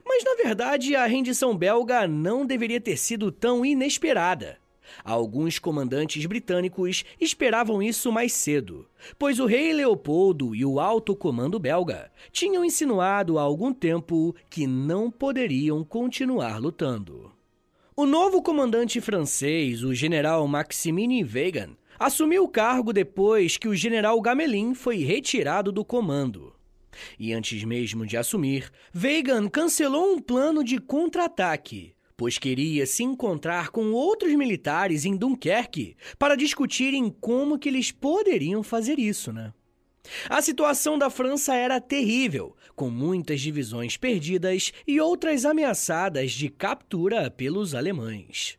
Mas, 0.04 0.24
na 0.24 0.34
verdade, 0.34 0.94
a 0.94 1.06
rendição 1.06 1.56
belga 1.56 2.06
não 2.06 2.46
deveria 2.46 2.80
ter 2.80 2.96
sido 2.96 3.30
tão 3.30 3.64
inesperada. 3.64 4.58
Alguns 5.04 5.58
comandantes 5.58 6.24
britânicos 6.26 7.04
esperavam 7.20 7.82
isso 7.82 8.12
mais 8.12 8.32
cedo, 8.32 8.86
pois 9.18 9.38
o 9.38 9.46
rei 9.46 9.72
Leopoldo 9.72 10.54
e 10.54 10.64
o 10.64 10.78
alto 10.80 11.14
comando 11.14 11.58
belga 11.58 12.10
tinham 12.32 12.64
insinuado 12.64 13.38
há 13.38 13.42
algum 13.42 13.72
tempo 13.72 14.34
que 14.48 14.66
não 14.66 15.10
poderiam 15.10 15.84
continuar 15.84 16.60
lutando. 16.60 17.32
O 17.96 18.04
novo 18.04 18.42
comandante 18.42 19.00
francês, 19.00 19.82
o 19.82 19.94
general 19.94 20.46
Maximilien 20.46 21.24
Weygand, 21.24 21.76
assumiu 21.98 22.44
o 22.44 22.48
cargo 22.48 22.92
depois 22.92 23.56
que 23.56 23.68
o 23.68 23.74
general 23.74 24.20
Gamelin 24.20 24.74
foi 24.74 24.98
retirado 24.98 25.72
do 25.72 25.84
comando. 25.84 26.52
E 27.18 27.32
antes 27.32 27.62
mesmo 27.64 28.06
de 28.06 28.16
assumir, 28.16 28.70
Weygand 28.94 29.48
cancelou 29.48 30.14
um 30.14 30.20
plano 30.20 30.62
de 30.62 30.78
contra-ataque 30.78 31.96
pois 32.16 32.38
queria 32.38 32.86
se 32.86 33.02
encontrar 33.02 33.68
com 33.68 33.92
outros 33.92 34.32
militares 34.34 35.04
em 35.04 35.16
Dunkerque 35.16 35.96
para 36.18 36.34
discutirem 36.34 37.10
como 37.20 37.58
que 37.58 37.68
eles 37.68 37.92
poderiam 37.92 38.62
fazer 38.62 38.98
isso, 38.98 39.32
né? 39.32 39.52
A 40.28 40.40
situação 40.40 40.96
da 40.96 41.10
França 41.10 41.54
era 41.54 41.80
terrível, 41.80 42.56
com 42.74 42.88
muitas 42.88 43.40
divisões 43.40 43.96
perdidas 43.96 44.72
e 44.86 45.00
outras 45.00 45.44
ameaçadas 45.44 46.32
de 46.32 46.48
captura 46.48 47.30
pelos 47.30 47.74
alemães. 47.74 48.56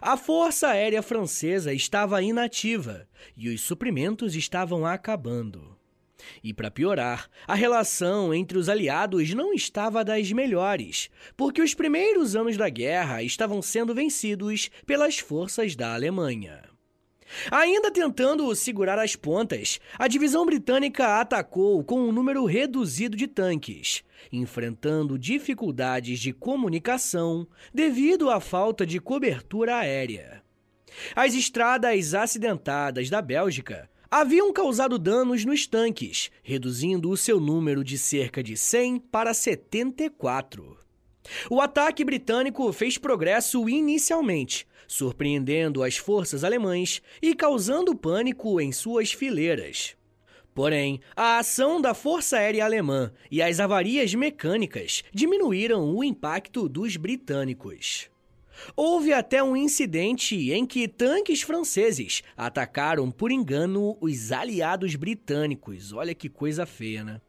A 0.00 0.16
Força 0.16 0.68
Aérea 0.68 1.02
Francesa 1.02 1.72
estava 1.72 2.22
inativa 2.22 3.08
e 3.36 3.48
os 3.48 3.62
suprimentos 3.62 4.34
estavam 4.34 4.84
acabando. 4.84 5.73
E 6.42 6.52
para 6.52 6.70
piorar, 6.70 7.28
a 7.46 7.54
relação 7.54 8.32
entre 8.32 8.58
os 8.58 8.68
aliados 8.68 9.32
não 9.34 9.52
estava 9.52 10.04
das 10.04 10.30
melhores, 10.32 11.10
porque 11.36 11.62
os 11.62 11.74
primeiros 11.74 12.36
anos 12.36 12.56
da 12.56 12.68
guerra 12.68 13.22
estavam 13.22 13.60
sendo 13.62 13.94
vencidos 13.94 14.70
pelas 14.86 15.18
forças 15.18 15.74
da 15.74 15.94
Alemanha. 15.94 16.74
Ainda 17.50 17.90
tentando 17.90 18.54
segurar 18.54 18.98
as 18.98 19.16
pontas, 19.16 19.80
a 19.98 20.06
divisão 20.06 20.46
britânica 20.46 21.20
atacou 21.20 21.82
com 21.82 22.00
um 22.00 22.12
número 22.12 22.44
reduzido 22.44 23.16
de 23.16 23.26
tanques, 23.26 24.04
enfrentando 24.30 25.18
dificuldades 25.18 26.20
de 26.20 26.32
comunicação 26.32 27.46
devido 27.72 28.30
à 28.30 28.40
falta 28.40 28.86
de 28.86 29.00
cobertura 29.00 29.76
aérea. 29.76 30.42
As 31.14 31.34
estradas 31.34 32.14
acidentadas 32.14 33.10
da 33.10 33.20
Bélgica 33.20 33.90
haviam 34.16 34.52
causado 34.52 34.96
danos 34.96 35.44
nos 35.44 35.66
tanques, 35.66 36.30
reduzindo 36.40 37.10
o 37.10 37.16
seu 37.16 37.40
número 37.40 37.82
de 37.82 37.98
cerca 37.98 38.44
de 38.44 38.56
100 38.56 39.00
para 39.00 39.34
74. 39.34 40.78
O 41.50 41.60
ataque 41.60 42.04
britânico 42.04 42.72
fez 42.72 42.96
progresso 42.96 43.68
inicialmente, 43.68 44.68
surpreendendo 44.86 45.82
as 45.82 45.96
forças 45.96 46.44
alemãs 46.44 47.02
e 47.20 47.34
causando 47.34 47.92
pânico 47.96 48.60
em 48.60 48.70
suas 48.70 49.10
fileiras. 49.10 49.96
Porém, 50.54 51.00
a 51.16 51.38
ação 51.38 51.80
da 51.80 51.92
Força 51.92 52.36
Aérea 52.36 52.64
Alemã 52.64 53.12
e 53.28 53.42
as 53.42 53.58
avarias 53.58 54.14
mecânicas 54.14 55.02
diminuíram 55.12 55.92
o 55.92 56.04
impacto 56.04 56.68
dos 56.68 56.96
britânicos. 56.96 58.13
Houve 58.76 59.12
até 59.12 59.42
um 59.42 59.56
incidente 59.56 60.52
em 60.52 60.66
que 60.66 60.88
tanques 60.88 61.42
franceses 61.42 62.22
atacaram 62.36 63.10
por 63.10 63.30
engano 63.30 63.96
os 64.00 64.32
aliados 64.32 64.94
britânicos. 64.96 65.92
Olha 65.92 66.14
que 66.14 66.28
coisa 66.28 66.66
feia, 66.66 67.04
né? 67.04 67.20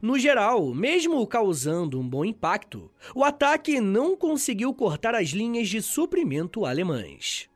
No 0.00 0.18
geral, 0.18 0.72
mesmo 0.74 1.26
causando 1.26 2.00
um 2.00 2.08
bom 2.08 2.24
impacto, 2.24 2.90
o 3.14 3.22
ataque 3.22 3.80
não 3.80 4.16
conseguiu 4.16 4.72
cortar 4.72 5.14
as 5.14 5.28
linhas 5.30 5.68
de 5.68 5.82
suprimento 5.82 6.64
alemãs. 6.64 7.48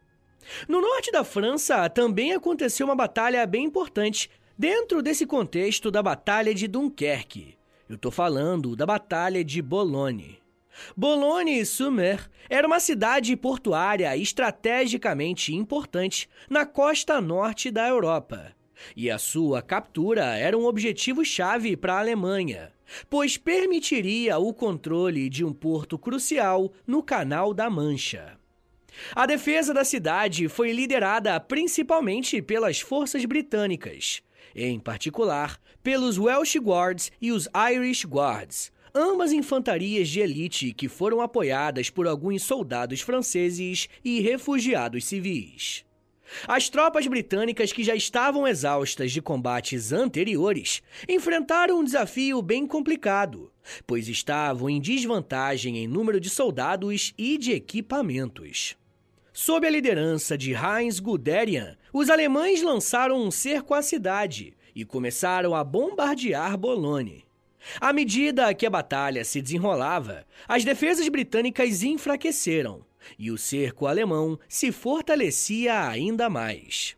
No 0.69 0.81
norte 0.81 1.13
da 1.13 1.25
França 1.25 1.89
também 1.89 2.33
aconteceu 2.33 2.87
uma 2.87 2.97
batalha 2.97 3.47
bem 3.47 3.65
importante 3.65 4.31
dentro 4.59 5.03
desse 5.03 5.25
contexto 5.25 5.91
da 5.91 6.03
Batalha 6.03 6.55
de 6.55 6.67
Dunkerque. 6.67 7.57
Eu 7.89 7.97
estou 7.97 8.11
falando 8.11 8.77
da 8.77 8.85
Batalha 8.85 9.45
de 9.45 9.63
Boulogne. 9.63 10.40
Boulogne-sur-Mer 10.97 12.29
era 12.49 12.67
uma 12.67 12.81
cidade 12.81 13.37
portuária 13.37 14.17
estrategicamente 14.17 15.55
importante 15.55 16.29
na 16.49 16.67
costa 16.67 17.21
norte 17.21 17.71
da 17.71 17.89
Europa 17.89 18.55
e 18.97 19.11
a 19.11 19.19
sua 19.19 19.63
captura 19.63 20.37
era 20.37 20.57
um 20.57 20.65
objetivo-chave 20.65 21.77
para 21.77 21.95
a 21.95 22.01
Alemanha, 22.01 22.73
pois 23.09 23.37
permitiria 23.37 24.39
o 24.39 24.53
controle 24.53 25.29
de 25.29 25.45
um 25.45 25.53
porto 25.53 25.99
crucial 25.99 26.73
no 26.87 27.03
Canal 27.03 27.55
da 27.55 27.71
Mancha. 27.71 28.39
A 29.15 29.25
defesa 29.25 29.73
da 29.73 29.85
cidade 29.85 30.49
foi 30.49 30.73
liderada 30.73 31.39
principalmente 31.39 32.43
pelas 32.43 32.81
forças 32.81 33.25
britânicas, 33.25 34.21
em 34.55 34.81
particular 34.81 35.61
pelos 35.83 36.19
Welsh 36.19 36.57
Guards 36.59 37.13
e 37.21 37.31
os 37.31 37.49
Irish 37.73 38.05
Guards, 38.05 38.73
ambas 38.95 39.33
infantarias 39.33 40.09
de 40.09 40.21
elite 40.21 40.73
que 40.73 40.89
foram 40.89 41.21
apoiadas 41.21 41.91
por 41.91 42.07
alguns 42.07 42.43
soldados 42.43 43.01
franceses 43.01 43.89
e 44.05 44.21
refugiados 44.21 45.05
civis. 45.05 45.85
As 46.47 46.69
tropas 46.69 47.07
britânicas, 47.07 47.73
que 47.73 47.83
já 47.83 47.95
estavam 47.95 48.47
exaustas 48.47 49.13
de 49.13 49.21
combates 49.21 49.93
anteriores, 49.93 50.83
enfrentaram 51.09 51.81
um 51.81 51.85
desafio 51.85 52.41
bem 52.41 52.67
complicado, 52.67 53.51
pois 53.87 54.09
estavam 54.09 54.71
em 54.71 54.81
desvantagem 54.81 55.79
em 55.79 55.89
número 55.89 56.21
de 56.21 56.31
soldados 56.31 57.13
e 57.19 57.37
de 57.37 57.53
equipamentos. 57.53 58.77
Sob 59.33 59.67
a 59.67 59.71
liderança 59.71 60.37
de 60.37 60.53
Heinz 60.53 61.01
Guderian, 61.01 61.77
os 61.93 62.11
alemães 62.11 62.63
lançaram 62.63 63.17
um 63.17 63.31
cerco 63.31 63.75
à 63.75 63.83
cidade 63.83 64.55
e 64.75 64.85
começaram 64.85 65.55
a 65.55 65.65
bombardear 65.65 66.57
Boulogne. 66.57 67.25
À 67.81 67.93
medida 67.93 68.55
que 68.55 68.67
a 68.67 68.71
batalha 68.71 69.25
se 69.25 69.41
desenrolava, 69.43 70.27
as 70.49 70.65
defesas 70.65 71.09
britânicas 71.09 71.83
enfraqueceram 71.83 72.85
e 73.19 73.31
o 73.31 73.39
cerco 73.39 73.87
alemão 73.87 74.39
se 74.49 74.71
fortalecia 74.73 75.89
ainda 75.89 76.29
mais. 76.29 76.97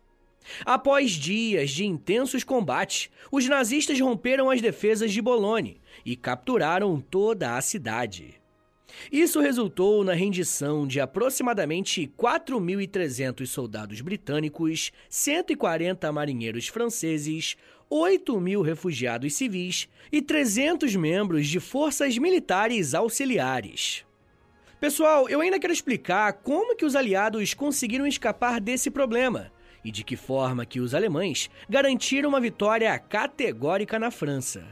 Após 0.65 1.11
dias 1.11 1.71
de 1.71 1.85
intensos 1.85 2.43
combates, 2.43 3.09
os 3.31 3.47
nazistas 3.47 3.99
romperam 3.99 4.49
as 4.49 4.61
defesas 4.61 5.11
de 5.11 5.21
Boulogne 5.21 5.81
e 6.05 6.15
capturaram 6.15 6.99
toda 6.99 7.55
a 7.55 7.61
cidade. 7.61 8.42
Isso 9.11 9.39
resultou 9.39 10.03
na 10.03 10.13
rendição 10.13 10.87
de 10.87 10.99
aproximadamente 10.99 12.11
4.300 12.17 13.45
soldados 13.47 14.01
britânicos, 14.01 14.91
140 15.09 16.11
marinheiros 16.11 16.67
franceses, 16.67 17.55
8 17.89 18.39
mil 18.39 18.61
refugiados 18.61 19.35
civis 19.35 19.87
e 20.11 20.21
300 20.21 20.95
membros 20.95 21.47
de 21.47 21.59
forças 21.59 22.17
militares 22.17 22.93
auxiliares. 22.93 24.05
Pessoal, 24.79 25.29
eu 25.29 25.39
ainda 25.39 25.59
quero 25.59 25.71
explicar 25.71 26.33
como 26.33 26.75
que 26.75 26.85
os 26.85 26.95
aliados 26.95 27.53
conseguiram 27.53 28.05
escapar 28.05 28.59
desse 28.59 28.91
problema 28.91 29.51
e 29.83 29.91
de 29.91 30.03
que 30.03 30.15
forma 30.15 30.65
que 30.65 30.79
os 30.79 30.93
alemães 30.93 31.49
garantiram 31.69 32.29
uma 32.29 32.39
vitória 32.39 32.97
categórica 32.97 33.99
na 33.99 34.09
França. 34.09 34.65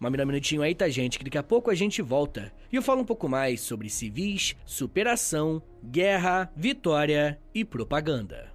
Dá 0.00 0.08
um 0.08 0.26
minutinho 0.26 0.62
aí, 0.62 0.74
tá, 0.74 0.88
gente, 0.88 1.18
que 1.18 1.24
daqui 1.24 1.38
a 1.38 1.42
pouco 1.42 1.70
a 1.70 1.74
gente 1.74 2.00
volta 2.00 2.52
e 2.72 2.76
eu 2.76 2.82
falo 2.82 3.02
um 3.02 3.04
pouco 3.04 3.28
mais 3.28 3.60
sobre 3.60 3.88
civis, 3.88 4.54
superação, 4.64 5.62
guerra, 5.82 6.52
vitória 6.56 7.40
e 7.54 7.64
propaganda. 7.64 8.52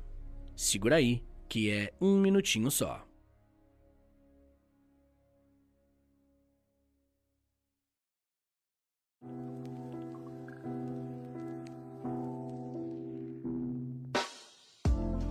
Segura 0.55 0.97
aí, 0.97 1.23
que 1.47 1.69
é 1.69 1.93
um 2.01 2.17
minutinho 2.17 2.69
só. 2.69 3.05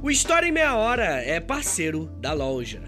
O 0.00 0.10
História 0.10 0.46
em 0.46 0.52
Meia 0.52 0.74
Hora 0.74 1.22
é 1.22 1.38
parceiro 1.38 2.06
da 2.18 2.32
loja. 2.32 2.87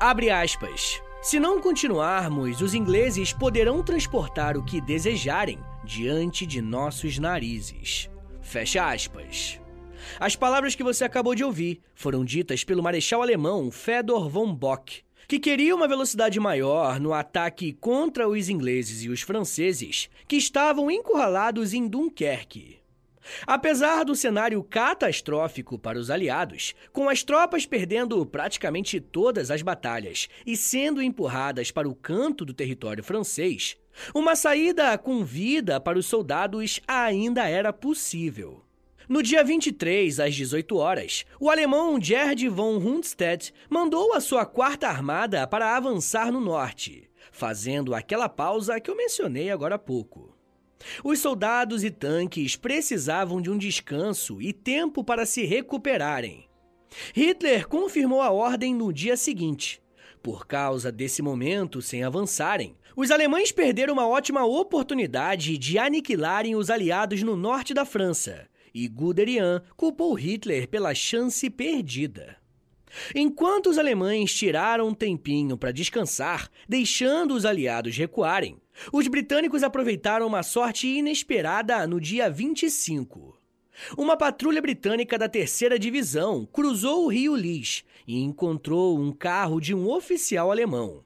Abre 0.00 0.30
aspas. 0.30 1.02
Se 1.20 1.40
não 1.40 1.60
continuarmos, 1.60 2.60
os 2.60 2.72
ingleses 2.72 3.32
poderão 3.32 3.82
transportar 3.82 4.56
o 4.56 4.64
que 4.64 4.80
desejarem 4.80 5.58
diante 5.84 6.46
de 6.46 6.62
nossos 6.62 7.18
narizes. 7.18 8.08
Fecha 8.40 8.88
aspas. 8.88 9.60
As 10.20 10.36
palavras 10.36 10.76
que 10.76 10.84
você 10.84 11.04
acabou 11.04 11.34
de 11.34 11.42
ouvir 11.42 11.80
foram 11.96 12.24
ditas 12.24 12.62
pelo 12.62 12.80
marechal 12.80 13.22
alemão 13.22 13.72
Fedor 13.72 14.28
von 14.28 14.54
Bock, 14.54 15.02
que 15.26 15.40
queria 15.40 15.74
uma 15.74 15.88
velocidade 15.88 16.38
maior 16.38 17.00
no 17.00 17.12
ataque 17.12 17.72
contra 17.72 18.28
os 18.28 18.48
ingleses 18.48 19.02
e 19.02 19.08
os 19.08 19.20
franceses 19.22 20.08
que 20.28 20.36
estavam 20.36 20.88
encurralados 20.88 21.74
em 21.74 21.88
Dunkerque. 21.88 22.77
Apesar 23.46 24.04
do 24.04 24.14
cenário 24.14 24.62
catastrófico 24.62 25.78
para 25.78 25.98
os 25.98 26.10
aliados, 26.10 26.74
com 26.92 27.08
as 27.08 27.22
tropas 27.22 27.66
perdendo 27.66 28.24
praticamente 28.24 29.00
todas 29.00 29.50
as 29.50 29.62
batalhas 29.62 30.28
e 30.46 30.56
sendo 30.56 31.02
empurradas 31.02 31.70
para 31.70 31.88
o 31.88 31.94
canto 31.94 32.44
do 32.44 32.54
território 32.54 33.02
francês, 33.04 33.76
uma 34.14 34.36
saída 34.36 34.96
com 34.96 35.24
vida 35.24 35.80
para 35.80 35.98
os 35.98 36.06
soldados 36.06 36.80
ainda 36.86 37.48
era 37.48 37.72
possível. 37.72 38.64
No 39.08 39.22
dia 39.22 39.42
23, 39.42 40.20
às 40.20 40.34
18 40.34 40.76
horas, 40.76 41.24
o 41.40 41.48
alemão 41.48 41.98
Gerd 41.98 42.46
von 42.50 42.76
Rundstedt 42.78 43.54
mandou 43.70 44.12
a 44.12 44.20
sua 44.20 44.44
quarta 44.44 44.86
armada 44.86 45.46
para 45.46 45.74
avançar 45.74 46.30
no 46.30 46.40
norte, 46.40 47.08
fazendo 47.32 47.94
aquela 47.94 48.28
pausa 48.28 48.78
que 48.78 48.90
eu 48.90 48.96
mencionei 48.96 49.50
agora 49.50 49.76
há 49.76 49.78
pouco. 49.78 50.37
Os 51.02 51.18
soldados 51.18 51.82
e 51.84 51.90
tanques 51.90 52.56
precisavam 52.56 53.40
de 53.40 53.50
um 53.50 53.58
descanso 53.58 54.40
e 54.40 54.52
tempo 54.52 55.02
para 55.02 55.26
se 55.26 55.44
recuperarem. 55.44 56.48
Hitler 57.14 57.68
confirmou 57.68 58.22
a 58.22 58.30
ordem 58.30 58.74
no 58.74 58.92
dia 58.92 59.16
seguinte. 59.16 59.82
Por 60.22 60.46
causa 60.46 60.90
desse 60.90 61.22
momento 61.22 61.80
sem 61.80 62.02
avançarem, 62.02 62.76
os 62.96 63.10
alemães 63.10 63.52
perderam 63.52 63.94
uma 63.94 64.08
ótima 64.08 64.44
oportunidade 64.44 65.56
de 65.56 65.78
aniquilarem 65.78 66.56
os 66.56 66.70
aliados 66.70 67.22
no 67.22 67.36
norte 67.36 67.72
da 67.72 67.84
França, 67.84 68.48
e 68.74 68.88
Guderian 68.88 69.62
culpou 69.76 70.14
Hitler 70.14 70.68
pela 70.68 70.94
chance 70.94 71.48
perdida. 71.48 72.36
Enquanto 73.14 73.68
os 73.68 73.78
alemães 73.78 74.32
tiraram 74.34 74.88
um 74.88 74.94
tempinho 74.94 75.56
para 75.56 75.72
descansar, 75.72 76.50
deixando 76.68 77.34
os 77.34 77.44
aliados 77.44 77.96
recuarem, 77.96 78.56
os 78.92 79.06
britânicos 79.08 79.62
aproveitaram 79.62 80.26
uma 80.26 80.42
sorte 80.42 80.86
inesperada 80.86 81.86
no 81.86 82.00
dia 82.00 82.30
25. 82.30 83.36
Uma 83.96 84.16
patrulha 84.16 84.60
britânica 84.60 85.16
da 85.16 85.28
terceira 85.28 85.78
divisão 85.78 86.46
cruzou 86.46 87.04
o 87.04 87.08
rio 87.08 87.36
Lys 87.36 87.84
e 88.06 88.20
encontrou 88.20 88.98
um 88.98 89.12
carro 89.12 89.60
de 89.60 89.74
um 89.74 89.88
oficial 89.88 90.50
alemão. 90.50 91.04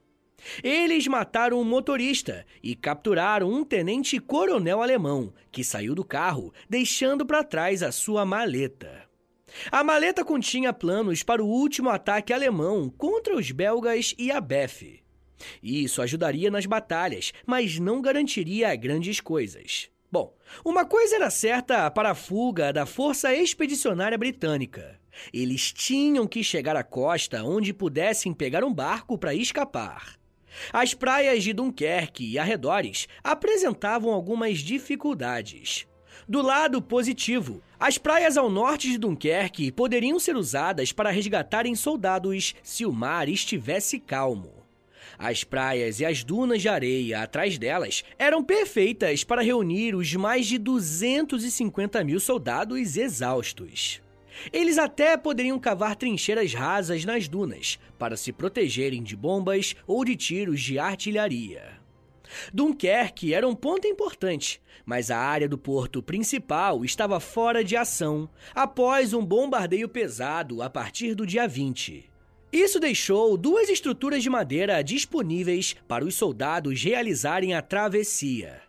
Eles 0.63 1.07
mataram 1.07 1.59
um 1.59 1.63
motorista 1.63 2.45
e 2.61 2.75
capturaram 2.75 3.49
um 3.49 3.63
tenente-coronel 3.63 4.81
alemão, 4.81 5.33
que 5.51 5.63
saiu 5.63 5.95
do 5.95 6.03
carro, 6.03 6.53
deixando 6.69 7.25
para 7.25 7.43
trás 7.43 7.81
a 7.81 7.91
sua 7.91 8.25
maleta. 8.25 9.07
A 9.71 9.83
maleta 9.83 10.25
continha 10.25 10.73
planos 10.73 11.23
para 11.23 11.43
o 11.43 11.47
último 11.47 11.89
ataque 11.89 12.33
alemão 12.33 12.89
contra 12.89 13.35
os 13.35 13.51
belgas 13.51 14.13
e 14.17 14.31
a 14.31 14.41
BEF. 14.41 15.02
Isso 15.61 16.01
ajudaria 16.01 16.49
nas 16.51 16.65
batalhas, 16.65 17.33
mas 17.45 17.79
não 17.79 18.01
garantiria 18.01 18.75
grandes 18.75 19.19
coisas. 19.19 19.89
Bom, 20.11 20.31
uma 20.63 20.85
coisa 20.85 21.15
era 21.15 21.29
certa 21.31 21.89
para 21.89 22.11
a 22.11 22.15
fuga 22.15 22.71
da 22.71 22.85
Força 22.85 23.33
Expedicionária 23.33 24.17
Britânica. 24.17 24.99
Eles 25.33 25.71
tinham 25.71 26.27
que 26.27 26.43
chegar 26.43 26.75
à 26.75 26.83
costa 26.83 27.43
onde 27.43 27.73
pudessem 27.73 28.33
pegar 28.33 28.63
um 28.63 28.73
barco 28.73 29.17
para 29.17 29.33
escapar. 29.33 30.15
As 30.71 30.93
praias 30.93 31.43
de 31.43 31.51
Dunkerque 31.51 32.29
e 32.29 32.37
arredores 32.37 33.07
apresentavam 33.23 34.11
algumas 34.11 34.59
dificuldades. 34.59 35.87
Do 36.27 36.41
lado 36.41 36.81
positivo, 36.81 37.61
as 37.79 37.97
praias 37.97 38.37
ao 38.37 38.49
norte 38.49 38.89
de 38.89 38.97
Dunkerque 38.97 39.71
poderiam 39.71 40.19
ser 40.19 40.35
usadas 40.35 40.91
para 40.91 41.09
resgatarem 41.09 41.75
soldados 41.75 42.55
se 42.63 42.85
o 42.85 42.91
mar 42.91 43.27
estivesse 43.27 43.99
calmo. 43.99 44.62
As 45.23 45.41
praias 45.41 46.01
e 46.01 46.05
as 46.05 46.21
dunas 46.21 46.61
de 46.61 46.67
areia 46.67 47.21
atrás 47.21 47.57
delas 47.57 48.03
eram 48.19 48.43
perfeitas 48.43 49.23
para 49.23 49.41
reunir 49.41 49.95
os 49.95 50.13
mais 50.15 50.45
de 50.45 50.57
250 50.57 52.03
mil 52.03 52.19
soldados 52.19 52.97
exaustos. 52.97 54.01
Eles 54.51 54.77
até 54.77 55.15
poderiam 55.15 55.57
cavar 55.57 55.95
trincheiras 55.95 56.53
rasas 56.53 57.05
nas 57.05 57.29
dunas 57.29 57.79
para 57.97 58.17
se 58.17 58.33
protegerem 58.33 59.01
de 59.01 59.15
bombas 59.15 59.77
ou 59.87 60.03
de 60.03 60.17
tiros 60.17 60.59
de 60.59 60.77
artilharia. 60.77 61.79
Dunkerque 62.53 63.33
era 63.33 63.47
um 63.47 63.55
ponto 63.55 63.87
importante, 63.87 64.61
mas 64.85 65.09
a 65.09 65.17
área 65.17 65.47
do 65.47 65.57
porto 65.57 66.03
principal 66.03 66.83
estava 66.83 67.21
fora 67.21 67.63
de 67.63 67.77
ação 67.77 68.29
após 68.53 69.13
um 69.13 69.25
bombardeio 69.25 69.87
pesado 69.87 70.61
a 70.61 70.69
partir 70.69 71.15
do 71.15 71.25
dia 71.25 71.47
20. 71.47 72.11
Isso 72.53 72.79
deixou 72.79 73.35
duas 73.35 73.67
estruturas 73.67 74.21
de 74.21 74.29
madeira 74.29 74.83
disponíveis 74.83 75.75
para 75.87 76.05
os 76.05 76.13
soldados 76.13 76.83
realizarem 76.83 77.55
a 77.55 77.63
travessia. 77.63 78.61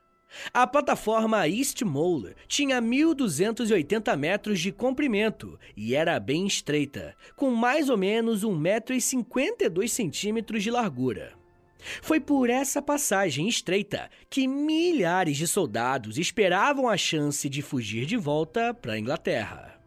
A 0.55 0.67
plataforma 0.67 1.47
East 1.47 1.83
Mole 1.83 2.35
tinha 2.49 2.81
1.280 2.81 4.17
metros 4.17 4.61
de 4.61 4.73
comprimento 4.73 5.59
e 5.77 5.95
era 5.95 6.19
bem 6.19 6.47
estreita, 6.47 7.15
com 7.37 7.51
mais 7.51 7.91
ou 7.91 7.99
menos 7.99 8.43
1,52 8.43 10.33
metros 10.33 10.63
de 10.63 10.71
largura. 10.71 11.35
Foi 12.01 12.19
por 12.19 12.49
essa 12.49 12.81
passagem 12.81 13.47
estreita 13.47 14.09
que 14.31 14.49
milhares 14.49 15.37
de 15.37 15.47
soldados 15.47 16.17
esperavam 16.17 16.89
a 16.89 16.97
chance 16.97 17.51
de 17.51 17.61
fugir 17.61 18.07
de 18.07 18.17
volta 18.17 18.73
para 18.73 18.95
a 18.95 18.99
Inglaterra. 18.99 19.79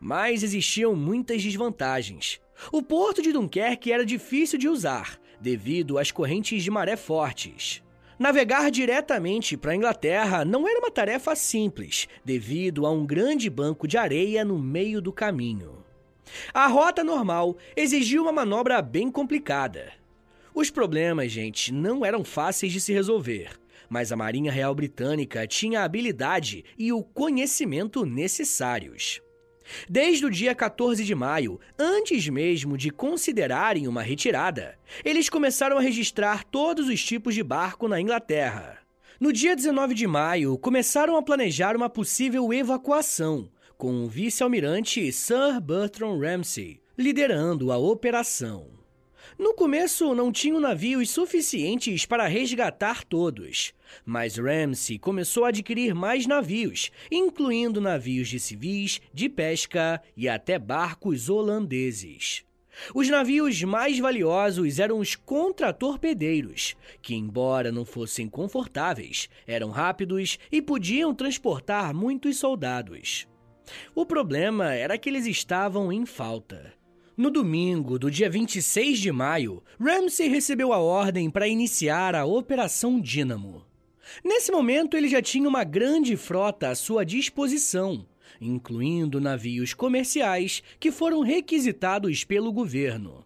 Mas 0.00 0.42
existiam 0.42 0.96
muitas 0.96 1.40
desvantagens. 1.44 2.40
O 2.72 2.82
porto 2.82 3.22
de 3.22 3.32
Dunkerque 3.32 3.92
era 3.92 4.04
difícil 4.04 4.58
de 4.58 4.68
usar, 4.68 5.18
devido 5.40 5.98
às 5.98 6.10
correntes 6.10 6.62
de 6.62 6.70
maré 6.70 6.96
fortes. 6.96 7.82
Navegar 8.18 8.70
diretamente 8.70 9.56
para 9.56 9.72
a 9.72 9.74
Inglaterra 9.74 10.44
não 10.44 10.68
era 10.68 10.78
uma 10.78 10.90
tarefa 10.90 11.34
simples, 11.34 12.06
devido 12.22 12.84
a 12.84 12.90
um 12.90 13.06
grande 13.06 13.48
banco 13.48 13.88
de 13.88 13.96
areia 13.96 14.44
no 14.44 14.58
meio 14.58 15.00
do 15.00 15.10
caminho. 15.10 15.82
A 16.52 16.66
rota 16.66 17.02
normal 17.02 17.56
exigia 17.74 18.20
uma 18.20 18.30
manobra 18.30 18.82
bem 18.82 19.10
complicada. 19.10 19.92
Os 20.54 20.70
problemas, 20.70 21.32
gente, 21.32 21.72
não 21.72 22.04
eram 22.04 22.22
fáceis 22.22 22.72
de 22.72 22.80
se 22.80 22.92
resolver, 22.92 23.50
mas 23.88 24.12
a 24.12 24.16
Marinha 24.16 24.52
Real 24.52 24.74
Britânica 24.74 25.46
tinha 25.46 25.80
a 25.80 25.84
habilidade 25.84 26.64
e 26.78 26.92
o 26.92 27.02
conhecimento 27.02 28.04
necessários. 28.04 29.22
Desde 29.88 30.26
o 30.26 30.30
dia 30.30 30.54
14 30.54 31.04
de 31.04 31.14
maio, 31.14 31.60
antes 31.78 32.28
mesmo 32.28 32.76
de 32.76 32.90
considerarem 32.90 33.86
uma 33.86 34.02
retirada, 34.02 34.78
eles 35.04 35.28
começaram 35.28 35.78
a 35.78 35.80
registrar 35.80 36.44
todos 36.44 36.88
os 36.88 37.04
tipos 37.04 37.34
de 37.34 37.42
barco 37.42 37.88
na 37.88 38.00
Inglaterra. 38.00 38.78
No 39.20 39.32
dia 39.32 39.54
19 39.54 39.94
de 39.94 40.06
maio, 40.06 40.56
começaram 40.58 41.16
a 41.16 41.22
planejar 41.22 41.76
uma 41.76 41.90
possível 41.90 42.52
evacuação, 42.52 43.50
com 43.76 44.04
o 44.04 44.08
vice-almirante 44.08 45.12
Sir 45.12 45.60
Bertrand 45.60 46.18
Ramsay 46.18 46.80
liderando 47.00 47.72
a 47.72 47.78
operação. 47.78 48.79
No 49.38 49.54
começo, 49.54 50.14
não 50.14 50.30
tinham 50.30 50.60
navios 50.60 51.10
suficientes 51.10 52.04
para 52.04 52.26
resgatar 52.26 53.04
todos, 53.04 53.72
mas 54.04 54.36
Ramsey 54.36 54.98
começou 54.98 55.44
a 55.44 55.48
adquirir 55.48 55.94
mais 55.94 56.26
navios, 56.26 56.90
incluindo 57.10 57.80
navios 57.80 58.28
de 58.28 58.38
civis, 58.38 59.00
de 59.12 59.28
pesca 59.28 60.02
e 60.16 60.28
até 60.28 60.58
barcos 60.58 61.28
holandeses. 61.28 62.44
Os 62.94 63.08
navios 63.08 63.62
mais 63.62 63.98
valiosos 63.98 64.78
eram 64.78 64.98
os 64.98 65.14
contratorpedeiros, 65.14 66.76
que, 67.02 67.14
embora 67.14 67.72
não 67.72 67.84
fossem 67.84 68.28
confortáveis, 68.28 69.28
eram 69.46 69.70
rápidos 69.70 70.38
e 70.50 70.62
podiam 70.62 71.14
transportar 71.14 71.92
muitos 71.92 72.38
soldados. 72.38 73.26
O 73.94 74.06
problema 74.06 74.74
era 74.74 74.98
que 74.98 75.08
eles 75.08 75.26
estavam 75.26 75.92
em 75.92 76.06
falta. 76.06 76.79
No 77.20 77.30
domingo 77.30 77.98
do 77.98 78.10
dia 78.10 78.30
26 78.30 78.98
de 78.98 79.12
maio, 79.12 79.62
Ramsey 79.78 80.26
recebeu 80.26 80.72
a 80.72 80.78
ordem 80.78 81.28
para 81.28 81.46
iniciar 81.46 82.14
a 82.14 82.24
Operação 82.24 82.98
Dínamo. 82.98 83.62
Nesse 84.24 84.50
momento, 84.50 84.96
ele 84.96 85.06
já 85.06 85.20
tinha 85.20 85.46
uma 85.46 85.62
grande 85.62 86.16
frota 86.16 86.70
à 86.70 86.74
sua 86.74 87.04
disposição, 87.04 88.06
incluindo 88.40 89.20
navios 89.20 89.74
comerciais 89.74 90.62
que 90.80 90.90
foram 90.90 91.20
requisitados 91.20 92.24
pelo 92.24 92.50
governo. 92.50 93.22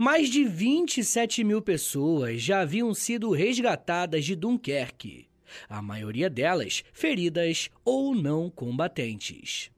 Mais 0.00 0.28
de 0.28 0.42
27 0.42 1.44
mil 1.44 1.62
pessoas 1.62 2.42
já 2.42 2.62
haviam 2.62 2.92
sido 2.92 3.30
resgatadas 3.30 4.24
de 4.24 4.34
Dunkerque, 4.34 5.28
a 5.68 5.80
maioria 5.80 6.28
delas 6.28 6.82
feridas 6.92 7.70
ou 7.84 8.16
não 8.16 8.50
combatentes. 8.50 9.71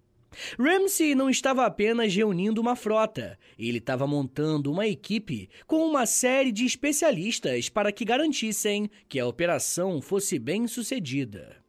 Ramsey 0.59 1.15
não 1.15 1.31
estava 1.31 1.67
apenas 1.67 2.15
reunindo 2.15 2.61
uma 2.61 2.77
frota, 2.77 3.39
ele 3.59 3.79
estava 3.79 4.07
montando 4.07 4.71
uma 4.71 4.87
equipe 4.87 5.49
com 5.67 5.87
uma 5.87 6.07
série 6.07 6.53
de 6.53 6.65
especialistas 6.65 7.69
para 7.69 7.93
que 7.93 8.05
garantissem 8.05 8.91
que 9.09 9.19
a 9.19 9.27
operação 9.27 10.01
fosse 10.01 10.39
bem 10.39 10.67
sucedida. 10.67 11.65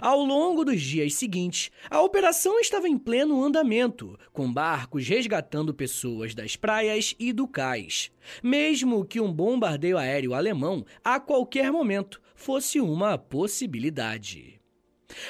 Ao 0.00 0.24
longo 0.24 0.64
dos 0.64 0.80
dias 0.80 1.14
seguintes, 1.14 1.70
a 1.90 2.00
operação 2.00 2.58
estava 2.58 2.88
em 2.88 2.96
pleno 2.96 3.42
andamento, 3.44 4.18
com 4.32 4.50
barcos 4.50 5.06
resgatando 5.06 5.74
pessoas 5.74 6.34
das 6.34 6.56
praias 6.56 7.14
e 7.18 7.32
do 7.32 7.46
cais, 7.46 8.10
mesmo 8.42 9.04
que 9.04 9.20
um 9.20 9.32
bombardeio 9.32 9.98
aéreo 9.98 10.34
alemão 10.34 10.84
a 11.04 11.20
qualquer 11.20 11.70
momento 11.70 12.20
fosse 12.34 12.80
uma 12.80 13.18
possibilidade. 13.18 14.60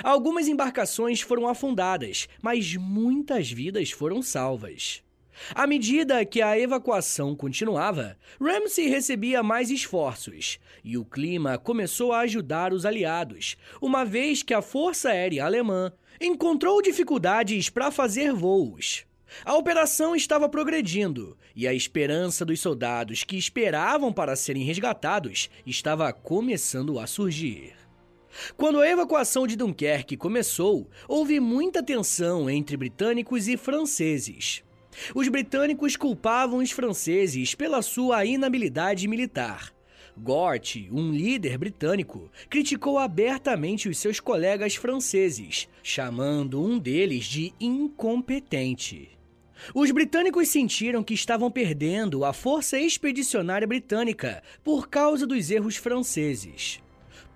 Algumas 0.03 0.49
embarcações 0.49 1.21
foram 1.21 1.49
afundadas, 1.49 2.29
mas 2.43 2.75
muitas 2.77 3.51
vidas 3.51 3.91
foram 3.91 4.23
salvas. 4.23 5.03
À 5.55 5.67
medida 5.67 6.25
que 6.25 6.41
a 6.41 6.59
evacuação 6.59 7.35
continuava, 7.35 8.17
Ramsey 8.41 8.89
recebia 8.89 9.43
mais 9.43 9.71
esforços 9.71 10.59
e 10.83 10.97
o 10.97 11.05
clima 11.05 11.59
começou 11.59 12.13
a 12.13 12.21
ajudar 12.21 12.73
os 12.73 12.87
aliados, 12.87 13.57
uma 13.81 14.05
vez 14.05 14.43
que 14.43 14.55
a 14.55 14.63
Força 14.63 15.11
Aérea 15.11 15.45
Alemã 15.45 15.93
encontrou 16.21 16.81
dificuldades 16.81 17.69
para 17.69 17.91
fazer 17.91 18.33
voos. 18.33 19.05
A 19.45 19.55
operação 19.55 20.17
estava 20.17 20.49
progredindo 20.49 21.37
e 21.55 21.67
a 21.67 21.75
esperança 21.75 22.45
dos 22.45 22.61
soldados 22.61 23.25
que 23.25 23.37
esperavam 23.37 24.13
para 24.13 24.37
serem 24.37 24.63
resgatados 24.63 25.51
estava 25.67 26.13
começando 26.13 26.99
a 26.99 27.07
surgir. 27.07 27.86
Quando 28.57 28.81
a 28.81 28.89
evacuação 28.89 29.47
de 29.47 29.57
Dunkerque 29.57 30.17
começou, 30.17 30.89
houve 31.09 31.41
muita 31.41 31.83
tensão 31.83 32.49
entre 32.49 32.77
britânicos 32.77 33.49
e 33.49 33.57
franceses. 33.57 34.63
Os 35.15 35.29
britânicos 35.29 35.97
culpavam 35.97 36.61
os 36.61 36.71
franceses 36.71 37.55
pela 37.55 37.83
sua 37.83 38.25
inabilidade 38.25 39.07
militar. 39.07 39.73
Gort, 40.19 40.77
um 40.91 41.13
líder 41.13 41.59
britânico, 41.59 42.31
criticou 42.49 42.99
abertamente 42.99 43.89
os 43.89 43.99
seus 43.99 44.19
colegas 44.19 44.75
franceses, 44.75 45.69
chamando 45.83 46.63
um 46.63 46.79
deles 46.79 47.27
de 47.27 47.53
incompetente. 47.61 49.11
Os 49.75 49.91
britânicos 49.91 50.49
sentiram 50.49 51.03
que 51.03 51.15
estavam 51.15 51.51
perdendo 51.51 52.25
a 52.25 52.33
força 52.33 52.79
expedicionária 52.79 53.67
britânica 53.67 54.43
por 54.65 54.89
causa 54.89 55.27
dos 55.27 55.51
erros 55.51 55.77
franceses. 55.77 56.81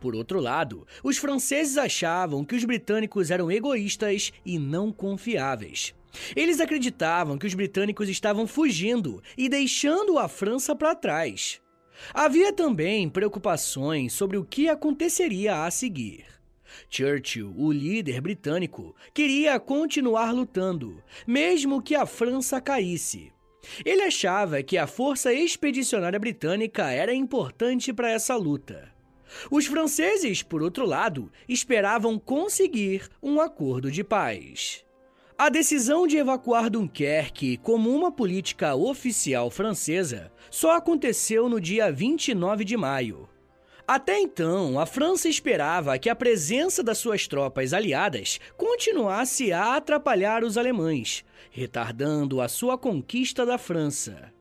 Por 0.00 0.16
outro 0.16 0.40
lado, 0.40 0.86
os 1.04 1.18
franceses 1.18 1.76
achavam 1.76 2.44
que 2.44 2.56
os 2.56 2.64
britânicos 2.64 3.30
eram 3.30 3.50
egoístas 3.50 4.32
e 4.44 4.58
não 4.58 4.90
confiáveis. 4.90 5.94
Eles 6.34 6.58
acreditavam 6.58 7.38
que 7.38 7.46
os 7.46 7.54
britânicos 7.54 8.08
estavam 8.08 8.46
fugindo 8.46 9.22
e 9.36 9.48
deixando 9.48 10.18
a 10.18 10.26
França 10.26 10.74
para 10.74 10.94
trás. 10.94 11.60
Havia 12.14 12.52
também 12.52 13.08
preocupações 13.08 14.14
sobre 14.14 14.38
o 14.38 14.44
que 14.44 14.68
aconteceria 14.68 15.64
a 15.64 15.70
seguir. 15.70 16.24
Churchill, 16.88 17.52
o 17.56 17.70
líder 17.70 18.20
britânico, 18.20 18.94
queria 19.12 19.60
continuar 19.60 20.32
lutando, 20.32 21.02
mesmo 21.26 21.82
que 21.82 21.94
a 21.94 22.06
França 22.06 22.60
caísse. 22.60 23.32
Ele 23.84 24.02
achava 24.02 24.62
que 24.62 24.78
a 24.78 24.86
força 24.86 25.32
expedicionária 25.32 26.18
britânica 26.18 26.90
era 26.90 27.12
importante 27.12 27.92
para 27.92 28.10
essa 28.10 28.34
luta. 28.34 28.90
Os 29.50 29.66
franceses, 29.66 30.42
por 30.42 30.62
outro 30.62 30.86
lado, 30.86 31.30
esperavam 31.48 32.18
conseguir 32.18 33.08
um 33.22 33.40
acordo 33.40 33.90
de 33.90 34.02
paz. 34.02 34.84
A 35.36 35.48
decisão 35.48 36.06
de 36.06 36.18
evacuar 36.18 36.68
Dunkerque 36.68 37.56
como 37.58 37.88
uma 37.88 38.12
política 38.12 38.74
oficial 38.74 39.50
francesa 39.50 40.30
só 40.50 40.76
aconteceu 40.76 41.48
no 41.48 41.58
dia 41.58 41.90
29 41.90 42.64
de 42.64 42.76
maio. 42.76 43.28
Até 43.88 44.20
então, 44.20 44.78
a 44.78 44.86
França 44.86 45.28
esperava 45.28 45.98
que 45.98 46.08
a 46.08 46.14
presença 46.14 46.82
das 46.82 46.98
suas 46.98 47.26
tropas 47.26 47.72
aliadas 47.72 48.38
continuasse 48.56 49.50
a 49.52 49.74
atrapalhar 49.74 50.44
os 50.44 50.56
alemães, 50.56 51.24
retardando 51.50 52.40
a 52.40 52.46
sua 52.46 52.78
conquista 52.78 53.44
da 53.44 53.58
França. 53.58 54.32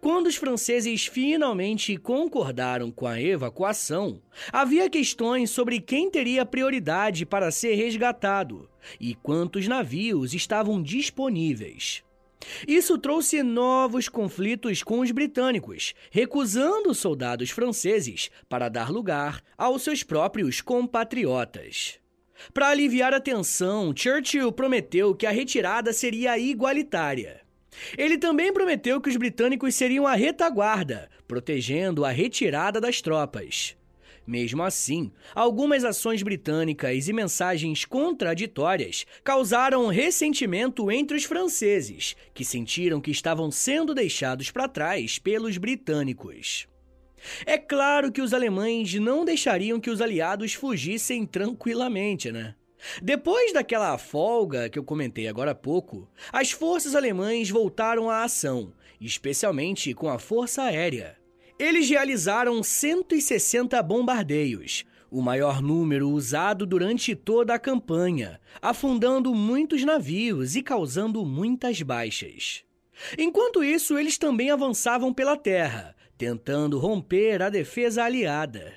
Quando 0.00 0.26
os 0.26 0.36
franceses 0.36 1.06
finalmente 1.06 1.96
concordaram 1.96 2.90
com 2.90 3.06
a 3.06 3.20
evacuação, 3.20 4.20
havia 4.52 4.90
questões 4.90 5.50
sobre 5.50 5.80
quem 5.80 6.10
teria 6.10 6.44
prioridade 6.44 7.24
para 7.24 7.50
ser 7.50 7.74
resgatado 7.74 8.68
e 9.00 9.14
quantos 9.14 9.68
navios 9.68 10.34
estavam 10.34 10.82
disponíveis. 10.82 12.02
Isso 12.66 12.96
trouxe 12.98 13.42
novos 13.42 14.08
conflitos 14.08 14.82
com 14.82 15.00
os 15.00 15.10
britânicos, 15.10 15.94
recusando 16.10 16.94
soldados 16.94 17.50
franceses 17.50 18.30
para 18.48 18.68
dar 18.68 18.90
lugar 18.90 19.42
aos 19.56 19.82
seus 19.82 20.02
próprios 20.02 20.60
compatriotas. 20.60 21.98
Para 22.54 22.68
aliviar 22.68 23.12
a 23.12 23.20
tensão, 23.20 23.92
Churchill 23.94 24.52
prometeu 24.52 25.14
que 25.14 25.26
a 25.26 25.30
retirada 25.30 25.92
seria 25.92 26.38
igualitária. 26.38 27.47
Ele 27.96 28.18
também 28.18 28.52
prometeu 28.52 29.00
que 29.00 29.08
os 29.08 29.16
britânicos 29.16 29.74
seriam 29.74 30.06
a 30.06 30.14
retaguarda, 30.14 31.08
protegendo 31.26 32.04
a 32.04 32.10
retirada 32.10 32.80
das 32.80 33.00
tropas. 33.00 33.76
Mesmo 34.28 34.62
assim, 34.62 35.10
algumas 35.34 35.84
ações 35.84 36.22
britânicas 36.22 37.08
e 37.08 37.14
mensagens 37.14 37.86
contraditórias 37.86 39.06
causaram 39.24 39.86
ressentimento 39.86 40.90
entre 40.90 41.16
os 41.16 41.24
franceses, 41.24 42.14
que 42.34 42.44
sentiram 42.44 43.00
que 43.00 43.10
estavam 43.10 43.50
sendo 43.50 43.94
deixados 43.94 44.50
para 44.50 44.68
trás 44.68 45.18
pelos 45.18 45.56
britânicos. 45.56 46.68
É 47.46 47.56
claro 47.56 48.12
que 48.12 48.20
os 48.20 48.34
alemães 48.34 48.92
não 48.94 49.24
deixariam 49.24 49.80
que 49.80 49.90
os 49.90 50.02
aliados 50.02 50.52
fugissem 50.52 51.24
tranquilamente, 51.24 52.30
né? 52.30 52.54
Depois 53.02 53.52
daquela 53.52 53.96
folga 53.98 54.68
que 54.68 54.78
eu 54.78 54.84
comentei 54.84 55.28
agora 55.28 55.50
há 55.50 55.54
pouco, 55.54 56.08
as 56.32 56.50
forças 56.50 56.94
alemãs 56.94 57.50
voltaram 57.50 58.08
à 58.08 58.22
ação, 58.22 58.72
especialmente 59.00 59.94
com 59.94 60.08
a 60.08 60.18
força 60.18 60.62
aérea. 60.62 61.16
Eles 61.58 61.90
realizaram 61.90 62.62
160 62.62 63.82
bombardeios, 63.82 64.84
o 65.10 65.20
maior 65.20 65.60
número 65.60 66.08
usado 66.10 66.66
durante 66.66 67.14
toda 67.14 67.54
a 67.54 67.58
campanha, 67.58 68.40
afundando 68.60 69.34
muitos 69.34 69.84
navios 69.84 70.54
e 70.54 70.62
causando 70.62 71.24
muitas 71.24 71.82
baixas. 71.82 72.62
Enquanto 73.16 73.64
isso, 73.64 73.98
eles 73.98 74.18
também 74.18 74.50
avançavam 74.50 75.12
pela 75.12 75.36
terra, 75.36 75.94
tentando 76.16 76.78
romper 76.78 77.42
a 77.42 77.48
defesa 77.48 78.04
aliada. 78.04 78.74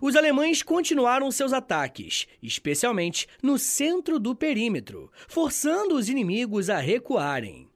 Os 0.00 0.16
alemães 0.16 0.62
continuaram 0.62 1.30
seus 1.30 1.52
ataques, 1.52 2.26
especialmente 2.42 3.26
no 3.42 3.58
centro 3.58 4.18
do 4.18 4.34
perímetro, 4.34 5.10
forçando 5.26 5.94
os 5.94 6.08
inimigos 6.08 6.70
a 6.70 6.78
recuarem. 6.78 7.68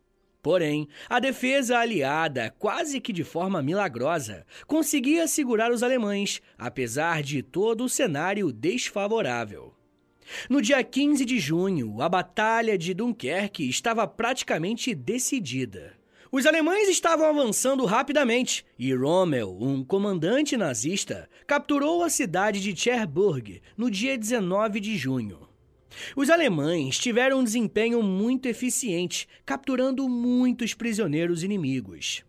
Porém, 0.42 0.88
a 1.08 1.20
defesa 1.20 1.78
aliada, 1.78 2.52
quase 2.58 3.00
que 3.00 3.12
de 3.12 3.22
forma 3.22 3.62
milagrosa, 3.62 4.44
conseguia 4.66 5.28
segurar 5.28 5.70
os 5.70 5.84
alemães, 5.84 6.42
apesar 6.58 7.22
de 7.22 7.42
todo 7.42 7.84
o 7.84 7.88
cenário 7.88 8.52
desfavorável. 8.52 9.72
No 10.50 10.60
dia 10.60 10.82
15 10.82 11.24
de 11.24 11.38
junho, 11.38 12.00
a 12.02 12.08
Batalha 12.08 12.76
de 12.76 12.92
Dunkerque 12.92 13.68
estava 13.68 14.06
praticamente 14.06 14.94
decidida. 14.94 16.01
Os 16.34 16.46
alemães 16.46 16.88
estavam 16.88 17.26
avançando 17.26 17.84
rapidamente 17.84 18.64
e 18.78 18.94
Rommel, 18.94 19.54
um 19.60 19.84
comandante 19.84 20.56
nazista, 20.56 21.28
capturou 21.46 22.02
a 22.02 22.08
cidade 22.08 22.58
de 22.58 22.74
Cherbourg 22.74 23.60
no 23.76 23.90
dia 23.90 24.16
19 24.16 24.80
de 24.80 24.96
junho. 24.96 25.46
Os 26.16 26.30
alemães 26.30 26.98
tiveram 26.98 27.40
um 27.40 27.44
desempenho 27.44 28.02
muito 28.02 28.46
eficiente, 28.46 29.28
capturando 29.44 30.08
muitos 30.08 30.72
prisioneiros 30.72 31.42
inimigos. 31.42 32.24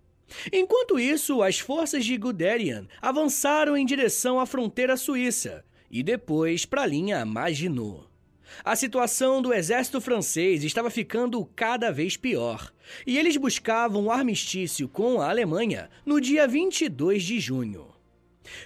Enquanto 0.52 1.00
isso, 1.00 1.42
as 1.42 1.60
forças 1.60 2.04
de 2.04 2.18
Guderian 2.18 2.86
avançaram 3.02 3.78
em 3.78 3.86
direção 3.86 4.38
à 4.38 4.46
fronteira 4.46 4.98
suíça 4.98 5.64
e 5.90 6.04
depois 6.04 6.66
para 6.66 6.82
a 6.82 6.86
linha 6.86 7.26
Maginot. 7.26 8.13
A 8.64 8.76
situação 8.76 9.42
do 9.42 9.54
exército 9.54 10.02
francês 10.02 10.64
estava 10.64 10.90
ficando 10.90 11.46
cada 11.56 11.92
vez 11.92 12.18
pior, 12.18 12.74
e 13.06 13.18
eles 13.18 13.38
buscavam 13.38 14.06
um 14.06 14.12
armistício 14.12 14.88
com 14.88 15.22
a 15.22 15.30
Alemanha 15.30 15.90
no 16.06 16.20
dia 16.20 16.48
22 16.48 17.24
de 17.24 17.40
junho. 17.40 17.88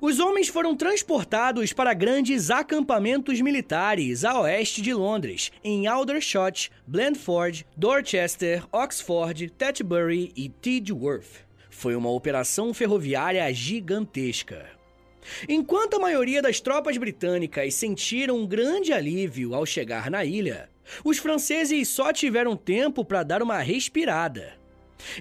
Os 0.00 0.18
homens 0.18 0.48
foram 0.48 0.76
transportados 0.76 1.72
para 1.72 1.94
grandes 1.94 2.50
acampamentos 2.50 3.40
militares 3.40 4.24
a 4.24 4.40
oeste 4.40 4.82
de 4.82 4.92
Londres, 4.92 5.50
em 5.62 5.86
Aldershot, 5.86 6.70
Blandford, 6.86 7.66
Dorchester, 7.76 8.64
Oxford, 8.72 9.48
Tetbury 9.50 10.32
e 10.36 10.48
Tidworth. 10.48 11.46
Foi 11.70 11.94
uma 11.94 12.10
operação 12.10 12.74
ferroviária 12.74 13.52
gigantesca. 13.52 14.66
Enquanto 15.48 15.94
a 15.94 15.98
maioria 15.98 16.40
das 16.40 16.60
tropas 16.60 16.96
britânicas 16.96 17.74
sentiram 17.74 18.38
um 18.38 18.46
grande 18.46 18.92
alívio 18.92 19.54
ao 19.54 19.66
chegar 19.66 20.10
na 20.10 20.24
ilha, 20.24 20.68
os 21.04 21.18
franceses 21.18 21.88
só 21.88 22.12
tiveram 22.12 22.56
tempo 22.56 23.04
para 23.04 23.22
dar 23.22 23.42
uma 23.42 23.58
respirada. 23.58 24.54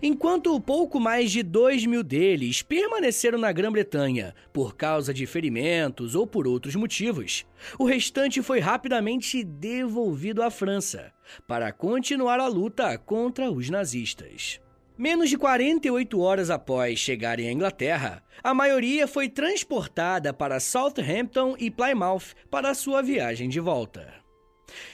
Enquanto 0.02 0.60
pouco 0.60 1.00
mais 1.00 1.32
de 1.32 1.44
2 1.44 1.86
mil 1.86 2.04
deles 2.04 2.62
permaneceram 2.62 3.38
na 3.38 3.52
Grã-Bretanha 3.52 4.34
por 4.54 4.76
causa 4.76 5.14
de 5.14 5.26
ferimentos 5.26 6.16
ou 6.16 6.26
por 6.26 6.48
outros 6.48 6.76
motivos, 6.76 7.46
o 7.78 7.86
restante 7.86 8.42
foi 8.42 8.60
rapidamente 8.60 9.44
devolvido 9.44 10.42
à 10.42 10.50
França 10.50 11.12
para 11.48 11.72
continuar 11.72 12.40
a 12.40 12.48
luta 12.48 12.98
contra 12.98 13.52
os 13.52 13.70
nazistas. 13.70 14.60
Menos 14.98 15.30
de 15.30 15.38
48 15.38 16.20
horas 16.22 16.50
após 16.50 16.98
chegarem 17.00 17.50
à 17.50 17.52
Inglaterra, 17.52 18.24
a 18.42 18.54
maioria 18.54 19.06
foi 19.06 19.28
transportada 19.28 20.34
para 20.34 20.62
Southampton 20.62 21.56
e 21.60 21.70
Plymouth 21.70 22.34
para 22.50 22.74
sua 22.74 23.02
viagem 23.02 23.50
de 23.50 23.60
volta. 23.60 24.25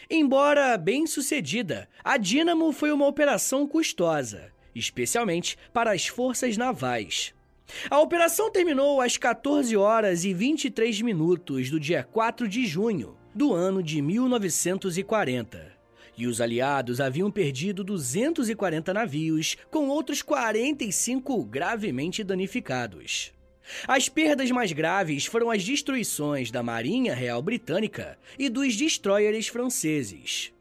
Embora 0.09 0.77
bem 0.77 1.07
sucedida, 1.07 1.87
a 2.03 2.17
Dínamo 2.17 2.71
foi 2.71 2.91
uma 2.91 3.07
operação 3.07 3.67
custosa, 3.67 4.51
especialmente 4.75 5.57
para 5.73 5.91
as 5.91 6.07
forças 6.07 6.57
navais. 6.57 7.33
A 7.89 7.99
operação 7.99 8.51
terminou 8.51 8.99
às 8.99 9.17
14 9.17 9.75
horas 9.77 10.25
e 10.25 10.33
23 10.33 11.01
minutos 11.01 11.69
do 11.69 11.79
dia 11.79 12.03
4 12.03 12.47
de 12.47 12.65
junho 12.65 13.15
do 13.33 13.53
ano 13.53 13.81
de 13.81 14.01
1940 14.01 15.79
e 16.17 16.27
os 16.27 16.41
aliados 16.41 16.99
haviam 16.99 17.31
perdido 17.31 17.83
240 17.83 18.93
navios, 18.93 19.57
com 19.71 19.87
outros 19.87 20.21
45 20.21 21.43
gravemente 21.45 22.23
danificados. 22.23 23.31
As 23.87 24.09
perdas 24.09 24.51
mais 24.51 24.71
graves 24.71 25.25
foram 25.25 25.49
as 25.49 25.63
destruições 25.63 26.51
da 26.51 26.61
Marinha 26.61 27.13
Real 27.13 27.41
Britânica 27.41 28.17
e 28.37 28.49
dos 28.49 28.75
destroyers 28.75 29.47
franceses. 29.47 30.51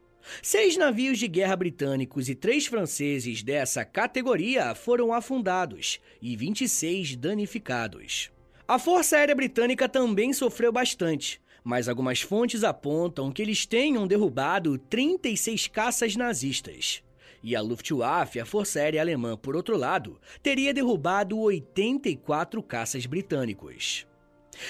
Seis 0.41 0.77
navios 0.77 1.19
de 1.19 1.27
guerra 1.27 1.55
britânicos 1.55 2.29
e 2.29 2.35
três 2.35 2.65
franceses 2.65 3.43
dessa 3.43 3.83
categoria 3.83 4.73
foram 4.75 5.13
afundados 5.13 5.99
e 6.21 6.35
26 6.35 7.15
danificados. 7.15 8.31
A 8.67 8.79
Força 8.79 9.17
Aérea 9.17 9.35
Britânica 9.35 9.89
também 9.89 10.31
sofreu 10.31 10.71
bastante, 10.71 11.41
mas 11.63 11.89
algumas 11.89 12.21
fontes 12.21 12.63
apontam 12.63 13.31
que 13.31 13.41
eles 13.41 13.65
tenham 13.65 14.07
derrubado 14.07 14.77
36 14.77 15.67
caças 15.67 16.15
nazistas. 16.15 17.03
E 17.43 17.55
a 17.55 17.61
Luftwaffe, 17.61 18.39
a 18.39 18.45
Força 18.45 18.79
Aérea 18.79 19.01
Alemã, 19.01 19.35
por 19.35 19.55
outro 19.55 19.75
lado, 19.75 20.19
teria 20.43 20.73
derrubado 20.73 21.39
84 21.39 22.61
caças 22.61 23.05
britânicos. 23.05 24.05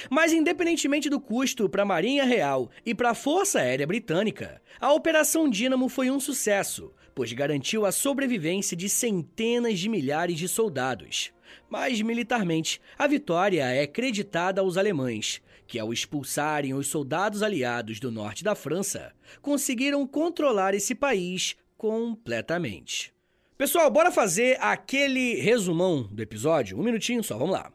Mas, 0.09 0.31
independentemente 0.31 1.09
do 1.09 1.19
custo 1.19 1.67
para 1.67 1.83
a 1.83 1.85
Marinha 1.85 2.23
Real 2.23 2.69
e 2.85 2.93
para 2.93 3.09
a 3.09 3.15
Força 3.15 3.59
Aérea 3.59 3.87
Britânica, 3.87 4.61
a 4.79 4.93
Operação 4.93 5.49
Dínamo 5.49 5.89
foi 5.89 6.09
um 6.09 6.19
sucesso, 6.19 6.93
pois 7.13 7.33
garantiu 7.33 7.85
a 7.85 7.91
sobrevivência 7.91 8.77
de 8.77 8.87
centenas 8.87 9.79
de 9.79 9.89
milhares 9.89 10.37
de 10.37 10.47
soldados. 10.47 11.33
Mas, 11.69 12.01
militarmente, 12.01 12.79
a 12.97 13.07
vitória 13.07 13.65
é 13.65 13.85
creditada 13.85 14.61
aos 14.61 14.77
alemães, 14.77 15.41
que, 15.67 15.79
ao 15.79 15.91
expulsarem 15.91 16.73
os 16.73 16.87
soldados 16.87 17.41
aliados 17.41 17.99
do 17.99 18.11
norte 18.11 18.43
da 18.43 18.55
França, 18.55 19.13
conseguiram 19.41 20.05
controlar 20.05 20.73
esse 20.73 20.93
país 20.93 21.55
completamente. 21.81 23.11
Pessoal, 23.57 23.89
bora 23.89 24.11
fazer 24.11 24.55
aquele 24.61 25.33
resumão 25.41 26.03
do 26.03 26.21
episódio? 26.21 26.79
Um 26.79 26.83
minutinho 26.83 27.23
só, 27.23 27.39
vamos 27.39 27.53
lá. 27.53 27.73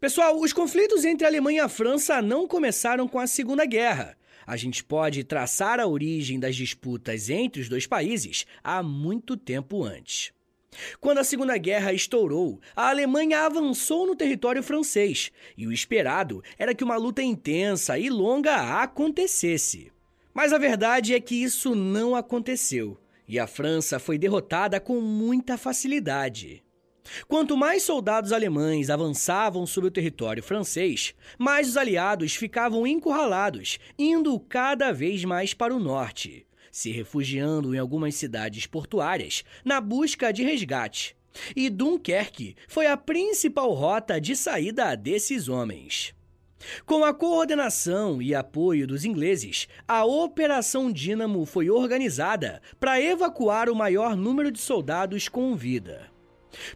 Pessoal, 0.00 0.40
os 0.40 0.50
conflitos 0.50 1.04
entre 1.04 1.26
a 1.26 1.28
Alemanha 1.28 1.58
e 1.58 1.60
a 1.60 1.68
França 1.68 2.22
não 2.22 2.48
começaram 2.48 3.06
com 3.06 3.18
a 3.18 3.26
Segunda 3.26 3.66
Guerra. 3.66 4.16
A 4.46 4.56
gente 4.56 4.82
pode 4.82 5.24
traçar 5.24 5.78
a 5.78 5.86
origem 5.86 6.40
das 6.40 6.56
disputas 6.56 7.28
entre 7.28 7.60
os 7.60 7.68
dois 7.68 7.86
países 7.86 8.46
há 8.62 8.82
muito 8.82 9.36
tempo 9.36 9.84
antes. 9.84 10.32
Quando 10.98 11.18
a 11.18 11.24
Segunda 11.24 11.58
Guerra 11.58 11.92
estourou, 11.92 12.58
a 12.74 12.88
Alemanha 12.88 13.40
avançou 13.40 14.06
no 14.06 14.16
território 14.16 14.62
francês 14.62 15.30
e 15.54 15.66
o 15.66 15.72
esperado 15.72 16.42
era 16.58 16.74
que 16.74 16.82
uma 16.82 16.96
luta 16.96 17.22
intensa 17.22 17.98
e 17.98 18.08
longa 18.08 18.80
acontecesse. 18.82 19.92
Mas 20.32 20.50
a 20.50 20.56
verdade 20.56 21.12
é 21.12 21.20
que 21.20 21.34
isso 21.34 21.74
não 21.74 22.16
aconteceu 22.16 22.98
e 23.26 23.38
a 23.38 23.46
França 23.46 23.98
foi 23.98 24.18
derrotada 24.18 24.80
com 24.80 25.00
muita 25.00 25.56
facilidade. 25.56 26.62
Quanto 27.28 27.56
mais 27.56 27.82
soldados 27.82 28.32
alemães 28.32 28.88
avançavam 28.88 29.66
sobre 29.66 29.88
o 29.88 29.92
território 29.92 30.42
francês, 30.42 31.14
mais 31.38 31.68
os 31.68 31.76
aliados 31.76 32.34
ficavam 32.34 32.86
encurralados, 32.86 33.78
indo 33.98 34.38
cada 34.40 34.90
vez 34.90 35.24
mais 35.24 35.52
para 35.52 35.74
o 35.74 35.78
norte 35.78 36.46
se 36.74 36.90
refugiando 36.90 37.72
em 37.72 37.78
algumas 37.78 38.16
cidades 38.16 38.66
portuárias 38.66 39.44
na 39.64 39.80
busca 39.80 40.32
de 40.32 40.42
resgate. 40.42 41.16
E 41.54 41.70
Dunkerque 41.70 42.56
foi 42.66 42.88
a 42.88 42.96
principal 42.96 43.72
rota 43.72 44.20
de 44.20 44.34
saída 44.34 44.96
desses 44.96 45.48
homens. 45.48 46.12
Com 46.86 47.04
a 47.04 47.12
coordenação 47.12 48.20
e 48.20 48.34
apoio 48.34 48.86
dos 48.86 49.04
ingleses, 49.04 49.68
a 49.86 50.04
Operação 50.04 50.90
Dínamo 50.90 51.44
foi 51.44 51.70
organizada 51.70 52.60
para 52.78 53.00
evacuar 53.00 53.68
o 53.68 53.74
maior 53.74 54.16
número 54.16 54.50
de 54.50 54.58
soldados 54.58 55.28
com 55.28 55.54
vida. 55.54 56.12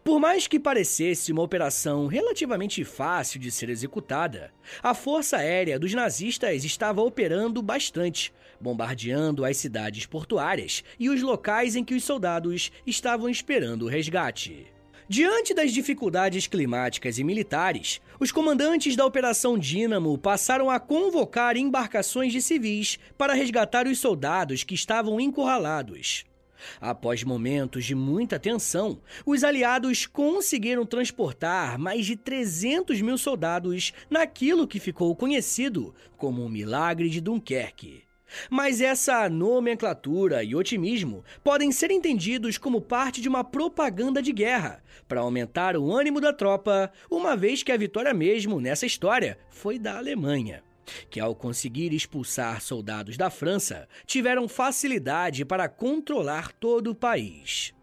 Por 0.02 0.18
mais 0.18 0.46
que 0.46 0.58
parecesse 0.58 1.32
uma 1.32 1.42
operação 1.42 2.06
relativamente 2.06 2.84
fácil 2.84 3.38
de 3.38 3.50
ser 3.50 3.68
executada, 3.68 4.52
a 4.82 4.94
força 4.94 5.36
aérea 5.36 5.78
dos 5.78 5.94
nazistas 5.94 6.64
estava 6.64 7.00
operando 7.00 7.62
bastante, 7.62 8.32
bombardeando 8.60 9.44
as 9.44 9.56
cidades 9.56 10.04
portuárias 10.06 10.82
e 10.98 11.08
os 11.08 11.22
locais 11.22 11.76
em 11.76 11.84
que 11.84 11.94
os 11.94 12.04
soldados 12.04 12.72
estavam 12.86 13.28
esperando 13.28 13.82
o 13.86 13.88
resgate. 13.88 14.77
Diante 15.10 15.54
das 15.54 15.72
dificuldades 15.72 16.46
climáticas 16.46 17.18
e 17.18 17.24
militares, 17.24 17.98
os 18.20 18.30
comandantes 18.30 18.94
da 18.94 19.06
Operação 19.06 19.56
Dínamo 19.58 20.18
passaram 20.18 20.68
a 20.68 20.78
convocar 20.78 21.56
embarcações 21.56 22.30
de 22.30 22.42
civis 22.42 22.98
para 23.16 23.32
resgatar 23.32 23.86
os 23.86 23.98
soldados 23.98 24.64
que 24.64 24.74
estavam 24.74 25.18
encurralados. 25.18 26.26
Após 26.78 27.24
momentos 27.24 27.86
de 27.86 27.94
muita 27.94 28.38
tensão, 28.38 29.00
os 29.24 29.42
aliados 29.42 30.04
conseguiram 30.04 30.84
transportar 30.84 31.78
mais 31.78 32.04
de 32.04 32.14
300 32.14 33.00
mil 33.00 33.16
soldados 33.16 33.94
naquilo 34.10 34.68
que 34.68 34.78
ficou 34.78 35.16
conhecido 35.16 35.94
como 36.18 36.44
o 36.44 36.50
Milagre 36.50 37.08
de 37.08 37.22
Dunkerque. 37.22 38.07
Mas 38.50 38.80
essa 38.80 39.28
nomenclatura 39.28 40.42
e 40.44 40.54
otimismo 40.54 41.24
podem 41.42 41.72
ser 41.72 41.90
entendidos 41.90 42.58
como 42.58 42.80
parte 42.80 43.20
de 43.20 43.28
uma 43.28 43.42
propaganda 43.44 44.22
de 44.22 44.32
guerra, 44.32 44.82
para 45.06 45.20
aumentar 45.20 45.76
o 45.76 45.92
ânimo 45.92 46.20
da 46.20 46.32
tropa, 46.32 46.90
uma 47.10 47.36
vez 47.36 47.62
que 47.62 47.72
a 47.72 47.76
vitória 47.76 48.12
mesmo 48.12 48.60
nessa 48.60 48.86
história 48.86 49.38
foi 49.50 49.78
da 49.78 49.96
Alemanha 49.96 50.62
que, 51.10 51.20
ao 51.20 51.34
conseguir 51.34 51.92
expulsar 51.92 52.60
soldados 52.60 53.16
da 53.16 53.30
França, 53.30 53.88
tiveram 54.06 54.48
facilidade 54.48 55.44
para 55.44 55.68
controlar 55.68 56.52
todo 56.52 56.90
o 56.90 56.94
país. 56.94 57.74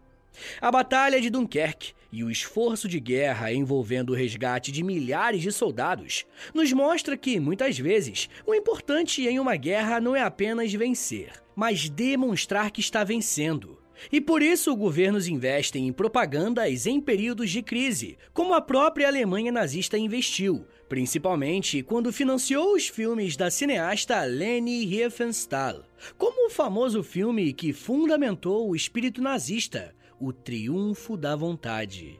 A 0.60 0.70
Batalha 0.70 1.20
de 1.20 1.30
Dunkerque 1.30 1.94
e 2.12 2.22
o 2.24 2.30
esforço 2.30 2.88
de 2.88 3.00
guerra 3.00 3.52
envolvendo 3.52 4.10
o 4.10 4.14
resgate 4.14 4.70
de 4.72 4.82
milhares 4.82 5.42
de 5.42 5.52
soldados 5.52 6.24
nos 6.54 6.72
mostra 6.72 7.16
que, 7.16 7.38
muitas 7.40 7.78
vezes, 7.78 8.28
o 8.46 8.54
importante 8.54 9.26
em 9.26 9.38
uma 9.38 9.56
guerra 9.56 10.00
não 10.00 10.14
é 10.14 10.22
apenas 10.22 10.72
vencer, 10.72 11.32
mas 11.54 11.88
demonstrar 11.88 12.70
que 12.70 12.80
está 12.80 13.04
vencendo. 13.04 13.78
E 14.12 14.20
por 14.20 14.42
isso 14.42 14.76
governos 14.76 15.26
investem 15.26 15.88
em 15.88 15.92
propagandas 15.92 16.86
em 16.86 17.00
períodos 17.00 17.50
de 17.50 17.62
crise, 17.62 18.18
como 18.32 18.54
a 18.54 18.60
própria 18.60 19.08
Alemanha 19.08 19.50
nazista 19.50 19.96
investiu, 19.96 20.66
principalmente 20.88 21.82
quando 21.82 22.12
financiou 22.12 22.74
os 22.74 22.86
filmes 22.88 23.36
da 23.36 23.50
cineasta 23.50 24.22
Leni 24.24 24.84
Riefenstahl, 24.84 25.82
como 26.16 26.46
o 26.46 26.50
famoso 26.50 27.02
filme 27.02 27.52
que 27.52 27.72
fundamentou 27.72 28.68
o 28.68 28.76
espírito 28.76 29.22
nazista, 29.22 29.94
O 30.18 30.32
Triunfo 30.32 31.16
da 31.16 31.36
Vontade. 31.36 32.18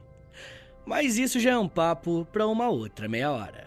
Mas 0.85 1.17
isso 1.17 1.39
já 1.39 1.51
é 1.51 1.57
um 1.57 1.67
papo 1.67 2.25
para 2.31 2.47
uma 2.47 2.69
outra 2.69 3.07
meia 3.09 3.31
hora. 3.31 3.66